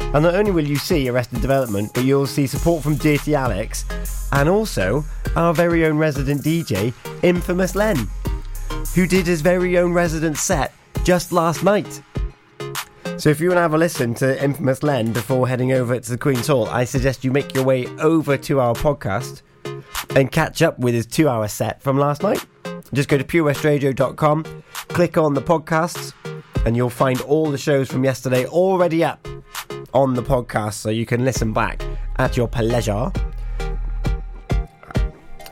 And 0.00 0.22
not 0.24 0.34
only 0.34 0.50
will 0.50 0.66
you 0.66 0.76
see 0.76 1.08
Arrested 1.08 1.40
Development, 1.40 1.90
but 1.94 2.04
you'll 2.04 2.26
see 2.26 2.46
support 2.46 2.82
from 2.82 2.96
Dirty 2.96 3.34
Alex 3.34 3.84
and 4.32 4.48
also 4.48 5.04
our 5.36 5.54
very 5.54 5.86
own 5.86 5.98
resident 5.98 6.42
DJ, 6.42 6.92
Infamous 7.22 7.74
Len, 7.74 8.08
who 8.94 9.06
did 9.06 9.26
his 9.26 9.40
very 9.40 9.78
own 9.78 9.92
resident 9.92 10.36
set 10.36 10.74
just 11.04 11.32
last 11.32 11.62
night. 11.62 12.02
So 13.20 13.28
if 13.28 13.38
you 13.38 13.50
want 13.50 13.58
to 13.58 13.60
have 13.60 13.74
a 13.74 13.78
listen 13.78 14.14
to 14.14 14.42
Infamous 14.42 14.82
Len 14.82 15.12
before 15.12 15.46
heading 15.46 15.72
over 15.72 16.00
to 16.00 16.10
the 16.10 16.16
Queen's 16.16 16.46
Hall, 16.46 16.66
I 16.68 16.84
suggest 16.84 17.22
you 17.22 17.30
make 17.30 17.54
your 17.54 17.64
way 17.64 17.86
over 17.98 18.38
to 18.38 18.60
our 18.60 18.72
podcast 18.72 19.42
and 20.16 20.32
catch 20.32 20.62
up 20.62 20.78
with 20.78 20.94
his 20.94 21.04
two 21.04 21.28
hour 21.28 21.46
set 21.46 21.82
from 21.82 21.98
last 21.98 22.22
night. 22.22 22.46
Just 22.94 23.10
go 23.10 23.18
to 23.18 23.24
purewestradio.com, 23.24 24.62
click 24.88 25.18
on 25.18 25.34
the 25.34 25.42
podcasts, 25.42 26.14
and 26.64 26.74
you'll 26.74 26.88
find 26.88 27.20
all 27.20 27.50
the 27.50 27.58
shows 27.58 27.90
from 27.90 28.04
yesterday 28.04 28.46
already 28.46 29.04
up 29.04 29.28
on 29.92 30.14
the 30.14 30.22
podcast 30.22 30.74
so 30.74 30.88
you 30.88 31.04
can 31.04 31.22
listen 31.22 31.52
back 31.52 31.82
at 32.16 32.38
your 32.38 32.48
pleasure. 32.48 33.12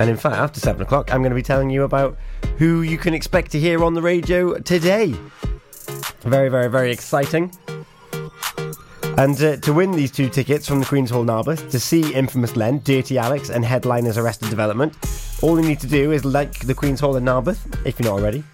And 0.00 0.08
in 0.08 0.16
fact, 0.16 0.36
after 0.36 0.58
7 0.58 0.80
o'clock, 0.80 1.12
I'm 1.12 1.20
going 1.20 1.32
to 1.32 1.36
be 1.36 1.42
telling 1.42 1.68
you 1.68 1.82
about 1.82 2.16
who 2.56 2.80
you 2.80 2.96
can 2.96 3.12
expect 3.12 3.50
to 3.50 3.60
hear 3.60 3.84
on 3.84 3.92
the 3.92 4.00
radio 4.00 4.58
today. 4.58 5.14
Very, 6.22 6.48
very, 6.48 6.68
very 6.68 6.92
exciting. 6.92 7.52
And 9.18 9.42
uh, 9.42 9.56
to 9.56 9.72
win 9.72 9.90
these 9.92 10.12
two 10.12 10.28
tickets 10.28 10.68
from 10.68 10.78
the 10.78 10.86
Queen's 10.86 11.10
Hall 11.10 11.24
Narberth 11.24 11.70
to 11.70 11.80
see 11.80 12.14
Infamous 12.14 12.54
Len, 12.54 12.80
Dirty 12.84 13.18
Alex, 13.18 13.50
and 13.50 13.64
headliners 13.64 14.16
Arrested 14.16 14.48
Development, 14.48 14.94
all 15.42 15.60
you 15.60 15.66
need 15.66 15.80
to 15.80 15.88
do 15.88 16.12
is 16.12 16.24
like 16.24 16.60
the 16.60 16.74
Queen's 16.74 17.00
Hall 17.00 17.16
in 17.16 17.24
Narberth, 17.24 17.84
if 17.84 17.98
you're 17.98 18.08
not 18.08 18.20
already. 18.20 18.44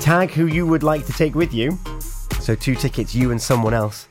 Tag 0.00 0.30
who 0.30 0.46
you 0.46 0.66
would 0.66 0.82
like 0.82 1.06
to 1.06 1.12
take 1.12 1.34
with 1.34 1.54
you. 1.54 1.78
So, 2.40 2.54
two 2.54 2.74
tickets, 2.74 3.14
you 3.14 3.30
and 3.30 3.40
someone 3.40 3.74
else. 3.74 4.08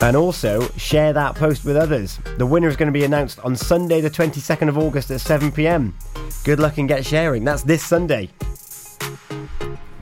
And 0.00 0.16
also 0.16 0.68
share 0.76 1.12
that 1.12 1.34
post 1.34 1.64
with 1.64 1.76
others. 1.76 2.18
The 2.38 2.46
winner 2.46 2.68
is 2.68 2.76
going 2.76 2.88
to 2.88 2.98
be 2.98 3.04
announced 3.04 3.38
on 3.40 3.56
Sunday, 3.56 4.00
the 4.00 4.10
22nd 4.10 4.68
of 4.68 4.78
August 4.78 5.10
at 5.10 5.20
7 5.20 5.52
pm. 5.52 5.94
Good 6.44 6.60
luck 6.60 6.78
and 6.78 6.88
get 6.88 7.04
sharing. 7.04 7.44
That's 7.44 7.62
this 7.62 7.82
Sunday. 7.82 8.30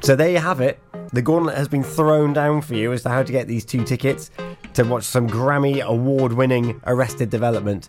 So 0.01 0.15
there 0.15 0.31
you 0.31 0.39
have 0.39 0.61
it. 0.61 0.79
The 1.15 1.23
gauntlet 1.23 1.57
has 1.57 1.69
been 1.69 1.85
thrown 1.85 2.33
down 2.33 2.61
for 2.61 2.75
you 2.75 2.93
as 2.93 3.05
to 3.05 3.09
how 3.09 3.23
to 3.23 3.31
get 3.31 3.47
these 3.47 3.65
two 3.65 3.85
tickets 3.85 4.33
to 4.73 4.83
watch 4.83 5.05
some 5.05 5.29
Grammy 5.31 5.81
award 5.81 6.33
winning 6.33 6.81
Arrested 6.89 7.31
Development. 7.31 7.89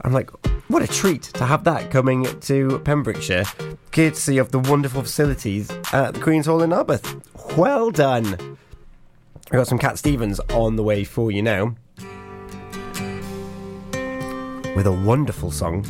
I'm 0.00 0.14
like, 0.14 0.30
what 0.68 0.82
a 0.82 0.86
treat 0.86 1.24
to 1.34 1.44
have 1.44 1.64
that 1.64 1.90
coming 1.90 2.24
to 2.40 2.78
Pembrokeshire, 2.78 3.44
courtesy 3.92 4.38
of 4.38 4.52
the 4.52 4.58
wonderful 4.58 5.02
facilities 5.02 5.70
at 5.92 6.14
the 6.14 6.20
Queen's 6.20 6.46
Hall 6.46 6.62
in 6.62 6.70
Narberth. 6.70 7.22
Well 7.58 7.90
done. 7.90 8.38
We've 9.50 9.58
got 9.58 9.68
some 9.68 9.78
Cat 9.78 9.98
Stevens 9.98 10.40
on 10.54 10.76
the 10.76 10.82
way 10.82 11.04
for 11.04 11.30
you 11.30 11.42
now. 11.42 11.74
With 14.74 14.86
a 14.86 15.02
wonderful 15.04 15.50
song. 15.50 15.84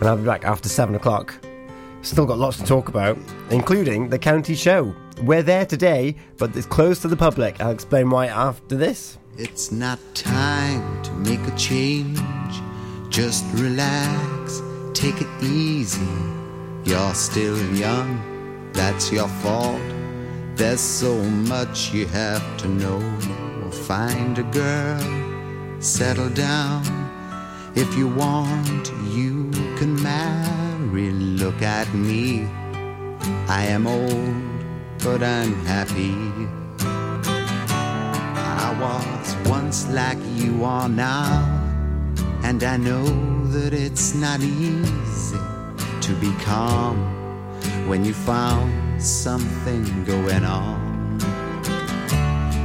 And 0.00 0.02
I'll 0.02 0.16
be 0.16 0.24
back 0.24 0.44
after 0.44 0.68
7 0.68 0.96
o'clock. 0.96 1.32
Still 2.02 2.26
got 2.26 2.38
lots 2.38 2.56
to 2.56 2.64
talk 2.64 2.88
about, 2.88 3.16
including 3.50 4.08
the 4.08 4.18
county 4.18 4.56
show. 4.56 4.96
We're 5.22 5.42
there 5.42 5.66
today, 5.66 6.16
but 6.36 6.56
it's 6.56 6.66
closed 6.66 7.02
to 7.02 7.08
the 7.08 7.16
public. 7.16 7.60
I'll 7.60 7.72
explain 7.72 8.08
why 8.10 8.26
after 8.26 8.76
this. 8.76 9.18
It's 9.36 9.72
not 9.72 9.98
time 10.14 11.02
to 11.02 11.12
make 11.12 11.40
a 11.46 11.56
change. 11.56 12.20
Just 13.08 13.44
relax, 13.54 14.62
take 14.94 15.20
it 15.20 15.42
easy. 15.42 16.06
You're 16.84 17.14
still 17.14 17.58
young, 17.74 18.70
that's 18.72 19.10
your 19.12 19.28
fault. 19.42 19.80
There's 20.54 20.80
so 20.80 21.14
much 21.22 21.92
you 21.92 22.06
have 22.06 22.56
to 22.58 22.68
know. 22.68 23.00
Find 23.86 24.38
a 24.38 24.44
girl, 24.44 25.80
settle 25.80 26.30
down. 26.30 26.82
If 27.74 27.96
you 27.96 28.08
want, 28.08 28.92
you 29.10 29.50
can 29.78 30.00
marry. 30.02 31.10
Look 31.10 31.60
at 31.62 31.92
me. 31.94 32.48
I 33.48 33.66
am 33.66 33.86
old, 33.86 34.47
but 35.02 35.22
I'm 35.22 35.54
happy. 35.64 36.14
I 38.64 38.76
was 38.80 39.48
once 39.48 39.88
like 39.88 40.18
you 40.34 40.64
are 40.64 40.88
now, 40.88 41.44
and 42.42 42.62
I 42.64 42.76
know 42.76 43.04
that 43.48 43.72
it's 43.72 44.14
not 44.14 44.40
easy 44.40 45.38
to 46.00 46.12
be 46.20 46.32
calm 46.42 46.96
when 47.88 48.04
you 48.04 48.12
found 48.12 49.02
something 49.02 50.04
going 50.04 50.44
on. 50.44 51.18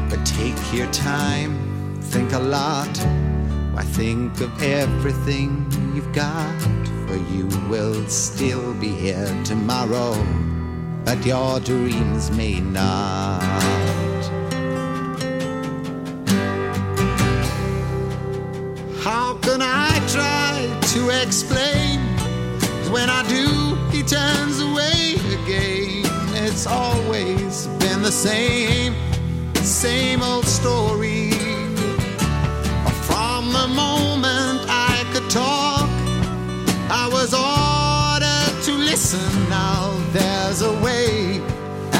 But 0.09 0.25
take 0.25 0.57
your 0.73 0.91
time, 0.91 2.01
think 2.01 2.33
a 2.33 2.39
lot. 2.39 2.97
Why 3.73 3.83
think 3.83 4.39
of 4.41 4.61
everything 4.61 5.65
you've 5.95 6.13
got? 6.13 6.61
For 7.07 7.15
you 7.15 7.47
will 7.69 8.07
still 8.07 8.73
be 8.75 8.89
here 8.89 9.27
tomorrow, 9.43 10.13
but 11.05 11.25
your 11.25 11.59
dreams 11.59 12.31
may 12.31 12.59
not. 12.59 13.41
How 19.03 19.37
can 19.41 19.61
I 19.61 19.89
try 20.07 20.79
to 20.93 21.09
explain? 21.21 21.99
When 22.91 23.09
I 23.09 23.27
do, 23.27 23.75
he 23.95 24.03
turns 24.03 24.61
away 24.61 25.15
again. 25.37 26.05
It's 26.35 26.67
always 26.67 27.67
been 27.79 28.01
the 28.01 28.11
same, 28.11 28.95
same 29.55 30.21
old 30.21 30.45
story. 30.45 31.31
From 33.09 33.51
the 33.51 33.67
moment 33.67 34.61
I 34.69 35.03
could 35.11 35.29
talk, 35.29 35.89
I 36.89 37.09
was 37.11 37.33
ordered 37.33 38.63
to 38.65 38.73
listen. 38.73 39.49
Now 39.49 39.92
there's 40.13 40.61
a 40.61 40.71
way, 40.81 41.41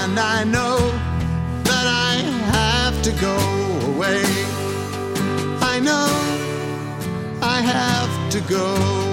and 0.01 0.20
I 0.20 0.43
know 0.43 0.78
that 1.64 1.86
I 1.88 2.16
have 2.57 3.01
to 3.01 3.11
go 3.20 3.36
away. 3.91 4.24
I 5.61 5.80
know 5.80 6.07
I 7.41 7.59
have 7.61 8.32
to 8.32 8.41
go. 8.41 9.12